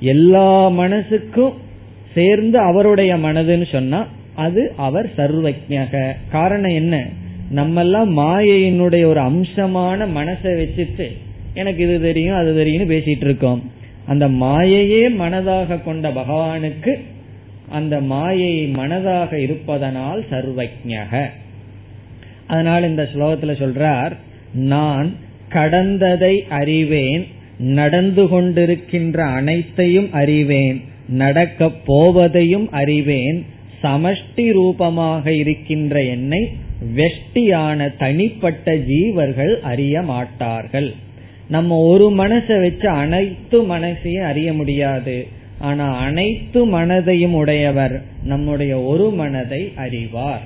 எல்லா 0.00 0.68
மனசுக்கும் 0.68 1.52
சேர்ந்து 2.14 2.58
அவருடைய 2.58 3.16
மனதுன்னு 3.16 3.72
சொன்னா 3.72 4.06
அது 4.34 4.72
அவர் 4.76 5.10
சர்வஜக 5.16 6.14
காரணம் 6.30 6.70
என்ன? 6.70 7.06
நம்மெல்லாம் 7.54 8.10
மாயையினுடைய 8.16 9.04
ஒரு 9.04 9.20
அம்சமான 9.20 10.06
மனசை 10.06 10.52
வச்சுட்டு 10.62 11.06
எனக்கு 11.62 11.82
இது 11.86 11.96
தெரியும் 12.00 12.38
அது 12.40 12.50
தெரியும்னு 12.58 12.92
பேசிட்டு 12.94 13.26
இருக்கோம். 13.28 13.60
அந்த 14.12 14.26
மாயையே 14.42 15.02
மனதாக 15.22 15.78
கொண்ட 15.84 16.06
பகவானுக்கு 16.18 16.92
அந்த 17.78 17.94
மாயை 18.12 18.54
மனதாக 18.74 19.32
இருப்பதனால் 19.46 20.20
சர்வஜக 20.30 21.12
அதனால் 22.46 22.88
இந்த 22.88 23.02
ஸ்லோகத்துல 23.12 23.52
சொல்றார் 23.62 24.14
நான் 24.70 25.08
கடந்ததை 25.54 26.34
அறிவேன் 26.60 27.24
நடந்து 27.78 28.24
கொண்டிருக்கின்ற 28.32 29.18
அனைத்தையும் 29.38 30.08
அறிவேன் 30.20 30.78
நடக்கப் 31.22 31.78
போவதையும் 31.86 32.66
அறிவேன் 32.80 33.38
சமஷ்டி 33.82 34.46
ரூபமாக 34.52 35.32
இருக்கின்ற 35.42 36.02
என்னை 36.14 36.42
வெஷ்டியான 36.96 37.88
தனிப்பட்ட 38.02 38.74
ஜீவர்கள் 38.90 39.54
அறிய 39.70 40.02
மாட்டார்கள். 40.10 40.90
நம்ம 41.50 41.76
ஒரு 41.76 42.10
மனசை 42.10 42.60
வச்சு 42.60 42.88
அனைத்து 42.88 43.62
மனசையும் 43.62 44.24
அறிய 44.24 44.52
முடியாது. 44.52 45.26
ஆனா 45.58 45.96
அனைத்து 45.96 46.66
மனதையும் 46.66 47.32
உடையவர் 47.32 48.02
நம்முடைய 48.24 48.80
ஒரு 48.80 49.10
மனதை 49.10 49.72
அறிவார். 49.74 50.42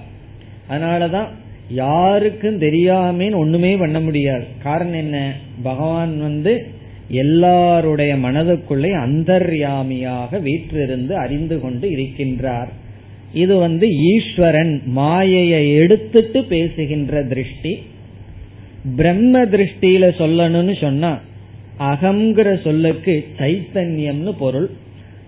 அதனாலதான் 0.70 1.26
யாருக்கும் 1.70 2.60
தெரியாமன்னு 2.60 3.34
ஒண்ணுமே 3.34 3.76
பண்ண 3.76 4.00
முடியாது. 4.00 4.44
காரணம் 4.62 4.92
என்ன? 4.92 5.32
பகவான் 5.62 6.20
வந்து 6.20 6.66
எல்லாருடைய 7.08 8.14
மனதுக்குள்ளே 8.14 8.90
அந்தர்யாமியாக 8.92 10.42
வீற்றிருந்து 10.42 11.16
அறிந்து 11.16 11.60
கொண்டு 11.60 11.88
இருக்கின்றார். 11.88 12.68
இது 13.32 13.56
வந்து 13.56 13.88
ஈஸ்வரன் 13.88 14.82
மாயையை 14.84 15.74
எடுத்துட்டு 15.74 16.44
பேசுகின்ற 16.44 17.22
திருஷ்டி. 17.22 17.82
பிரம்ம 18.96 19.44
திருஷ்டியில 19.44 20.04
சொல்லணும்னு 20.20 20.80
சொன்னா 20.80 21.18
அகங்கிற 21.78 22.62
சொல்லுக்கு 22.62 23.26
சைத்தன்யம்னு 23.38 24.32
பொருள். 24.38 24.70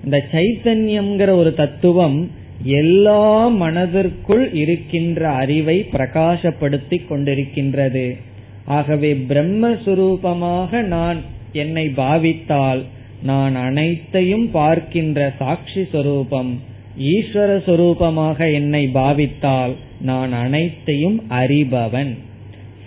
இந்த 0.04 0.24
சைத்தன்யம்ங்கிற 0.32 1.28
ஒரு 1.28 1.54
தத்துவம் 1.54 2.30
எல்லா 2.62 3.46
மனதிற்குள் 3.46 4.54
இருக்கின்ற 4.54 5.28
அறிவை 5.28 5.86
பிரகாசப்படுத்தி 5.92 6.98
கொண்டிருக்கின்றது. 7.08 8.16
ஆகவே 8.64 9.14
பிரம்மஸ்வரூபமாக 9.14 10.82
நான் 10.82 11.16
என்னை 11.52 11.86
பாவித்தால் 11.88 12.82
நான் 13.22 13.54
அனைத்தையும் 13.54 14.50
பார்க்கின்ற 14.50 15.32
சாட்சி 15.38 15.84
சொரூபம் 15.92 16.60
ஈஸ்வர 16.98 17.50
சொரூபமாக 17.66 18.52
என்னை 18.52 18.88
பாவித்தால் 18.94 19.74
நான் 20.00 20.32
அனைத்தையும் 20.32 21.22
அறிபவன். 21.30 22.25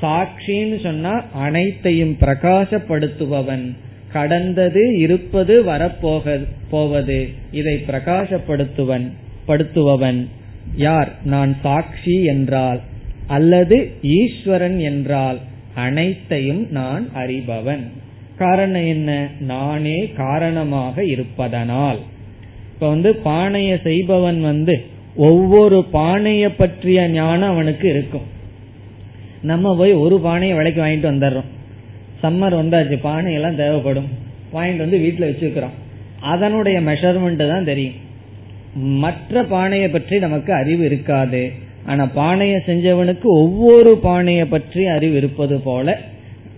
சாட்சின்னு 0.02 0.82
சொன்னா 0.84 1.24
அனைத்தையும் 1.34 2.18
பிரகாசப்படுத்துபவன். 2.22 3.76
கடந்தது 4.12 4.98
இருப்பது 5.00 5.64
வரப்போக 5.64 6.40
போவது. 6.70 7.30
இதை 7.52 7.84
பிரகாசப்படுத்துவன் 7.88 9.12
படுத்துபவன். 9.48 10.28
யார்? 10.76 11.12
நான் 11.26 11.56
சாட்சி 11.62 12.24
என்றால் 12.24 12.80
அல்லது 13.28 13.92
ஈஸ்வரன் 14.02 14.80
என்றால் 14.80 15.40
அனைத்தையும் 15.76 16.68
நான் 16.72 17.10
அறிபவன். 17.16 17.84
காரணம் 18.38 18.88
என்ன? 18.88 19.28
நானே 19.40 20.12
காரணமாக 20.18 21.04
இருப்பதனால். 21.04 22.00
இப்ப 22.74 22.90
வந்து 22.90 23.20
பானைய 23.26 23.82
செய்பவன் 23.82 24.42
வந்து 24.42 24.86
ஒவ்வொரு 25.16 25.86
பானைய 25.94 26.50
பற்றிய 26.58 27.08
ஞானம் 27.08 27.50
அவனுக்கு 27.50 27.90
இருக்கும். 27.90 28.38
நம்ம 29.42 29.76
போய் 29.76 29.94
ஒரு 29.94 30.20
பானையை 30.20 30.58
விலைக்கு 30.58 30.82
வாங்கிட்டு 30.82 31.12
வந்துடுறோம். 31.12 31.50
சம்மர் 32.24 32.56
வந்தாச்சு 32.62 32.98
பானையெல்லாம் 33.04 33.56
தேவைப்படும். 33.56 34.10
வாங்கிட்டு 34.54 34.78
வந்து 34.78 34.98
வீட்டில் 34.98 35.30
வச்சிருக்கிறோம். 35.30 35.76
அதனுடைய 36.20 36.80
மெஷர்மெண்ட் 36.80 37.48
தான் 37.48 37.64
தெரியும். 37.64 37.94
மற்ற 38.76 39.44
பானையை 39.44 39.90
பற்றி 39.90 40.20
நமக்கு 40.20 40.54
அறிவு 40.54 40.86
இருக்காது. 40.86 41.52
ஆனா 41.86 42.06
பானையை 42.06 42.62
செஞ்சவனுக்கு 42.66 43.24
ஒவ்வொரு 43.24 43.98
பானையை 43.98 44.46
பற்றி 44.46 44.86
அறிவு 44.86 45.16
இருப்பது 45.16 45.60
போல 45.60 46.00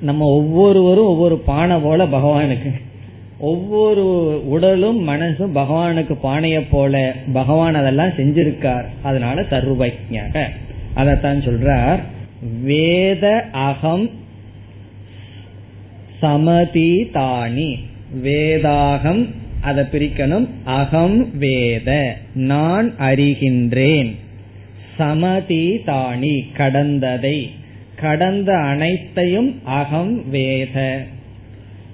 நம்ம 0.01 0.25
ஒவ்வொருவரும் 0.25 1.05
ஒவ்வொரு 1.05 1.37
பானை 1.37 1.77
போல 1.77 2.05
பகவானுக்கு. 2.05 2.71
ஒவ்வொரு 3.39 4.05
உடலும் 4.49 5.07
மனசும் 5.07 5.55
பகவானுக்கு 5.55 6.15
பானைய 6.23 6.65
போல 6.69 7.13
பகவான் 7.33 7.75
அதெல்லாம் 7.75 8.09
செஞ்சிருக்கார். 8.09 8.83
அதனால 9.03 9.41
சர்வஜக 9.41 10.47
அதைத்தான் 10.93 11.39
சொல்றார். 11.39 11.99
வேத 12.61 13.49
அகம் 13.51 14.09
சமதிதானி. 16.21 17.75
வேதாகம் 18.23 19.29
அதை 19.61 19.83
பிரிக்கணும். 19.83 20.47
அகம் 20.63 21.37
வேத. 21.37 22.17
நான் 22.33 22.93
அறிகின்றேன். 22.99 24.15
சமதிதாணி 24.99 26.41
கடந்ததை. 26.57 27.49
கடந்த 27.95 28.57
அனைத்தையும் 28.57 29.61
அகம் 29.65 30.29
வேத. 30.29 31.05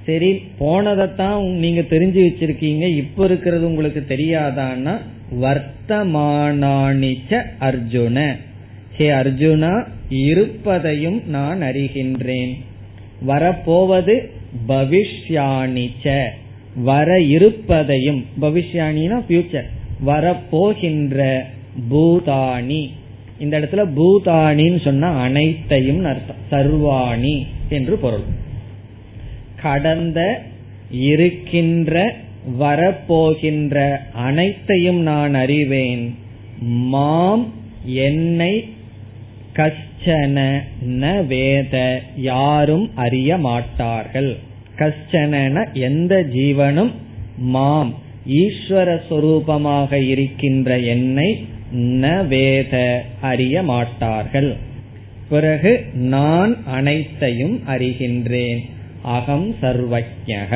சரி 0.05 0.41
போனதைத்தான் 0.59 1.49
நீங்க 1.49 1.81
தெரிஞ்சு 1.81 2.23
வச்சிருக்கீங்க. 2.27 2.95
இப்ப 2.95 3.25
இருக்கிறது 3.25 3.65
உங்களுக்கு 3.65 4.05
தெரியாதான்னா 4.07 5.01
வர்த்தமானிச்ச 5.41 7.41
அர்ஜுன. 7.61 8.35
ஹே 8.97 9.09
அர்ஜுனா 9.09 9.87
இருப்பதையும் 10.09 11.21
நான் 11.27 11.61
அறிகின்றேன். 11.61 12.53
வரப்போவது 13.21 14.29
பவிஷ்யாணிச்ச 14.67 16.25
வர 16.75 17.19
இருப்பதையும் 17.21 18.25
பவிஷ்யாணினா 18.41 19.23
பியூச்சர் 19.29 19.67
வரப்போகின்ற 20.05 21.39
பூதானி 21.91 22.89
இந்த 23.39 23.59
இடத்துல 23.59 23.85
பூதானின்னு 23.97 24.83
சொன்னா 24.83 25.19
அனைத்தையும் 25.19 26.03
அர்த்தம். 26.03 26.35
சர்வாணி 26.51 27.45
என்று 27.69 27.97
பொருள். 27.97 28.23
கடந்த 29.61 30.43
இருக்கின்ற 30.91 32.15
வரப்போகின்ற 32.59 33.97
அனைத்தையும் 34.13 34.99
நான் 34.99 35.33
அறிவேன். 35.33 36.15
மாம் 36.61 37.53
என்னை 37.85 38.65
கஷ்டன 39.57 40.37
ந 41.01 41.25
வேத 41.25 41.75
யாரும் 42.15 42.89
அறிய 42.95 43.37
மாட்டார்கள். 43.37 44.37
கஷ்டன 44.77 45.65
எந்த 45.73 46.13
ஜீவனும் 46.33 46.91
மாம். 47.37 47.93
ஈஸ்வர 48.41 48.89
சொரூபமாக 49.09 50.07
இருக்கின்ற 50.07 50.77
என்னை 50.77 51.29
ந 51.73 52.27
வேத 52.27 53.03
அறிய 53.21 53.63
மாட்டார்கள். 53.63 54.55
பிறகு 55.29 55.85
நான் 55.93 56.53
அனைத்தையும் 56.65 57.63
அறிகின்றேன். 57.67 58.61
அகம் 59.01 59.55
சர்வஜக 59.61 60.53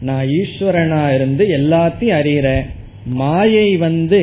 நான் 0.00 0.26
ஈஸ்வரனா 0.28 1.14
இருந்து 1.14 1.44
எல்லாத்தையும் 1.46 2.16
அறிகிற 2.20 2.48
மாயை 3.04 3.76
வந்து 3.76 4.20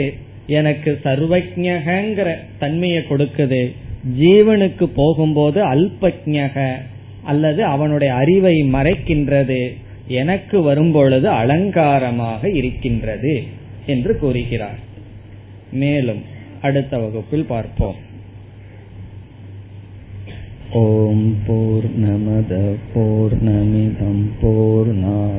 எனக்கு 0.48 0.90
சர்வஜகங்கிற 1.04 2.28
தன்மையை 2.58 3.02
கொடுக்குது 3.08 3.62
ஜீவனுக்கு 4.18 4.86
போகும்போது 4.94 5.60
அல்பஜக 5.66 6.56
அல்லது 7.24 7.60
அவனுடைய 7.64 8.10
அறிவை 8.14 8.56
மறைக்கின்றது 8.74 9.60
எனக்கு 10.14 10.56
வரும்பொழுது 10.62 11.28
அலங்காரமாக 11.34 12.42
இருக்கின்றது 12.50 13.34
என்று 13.86 14.12
கூறுகிறார் 14.18 14.82
மேலும் 15.74 16.22
அடுத்த 16.62 16.94
வகுப்பில் 16.98 17.48
பார்ப்போம் 17.48 17.98
ॐ 20.70 21.20
पूर्णमदपूर्णमिदं 21.44 22.48
पूर्णापूर्णन्दच्छते 24.40 25.38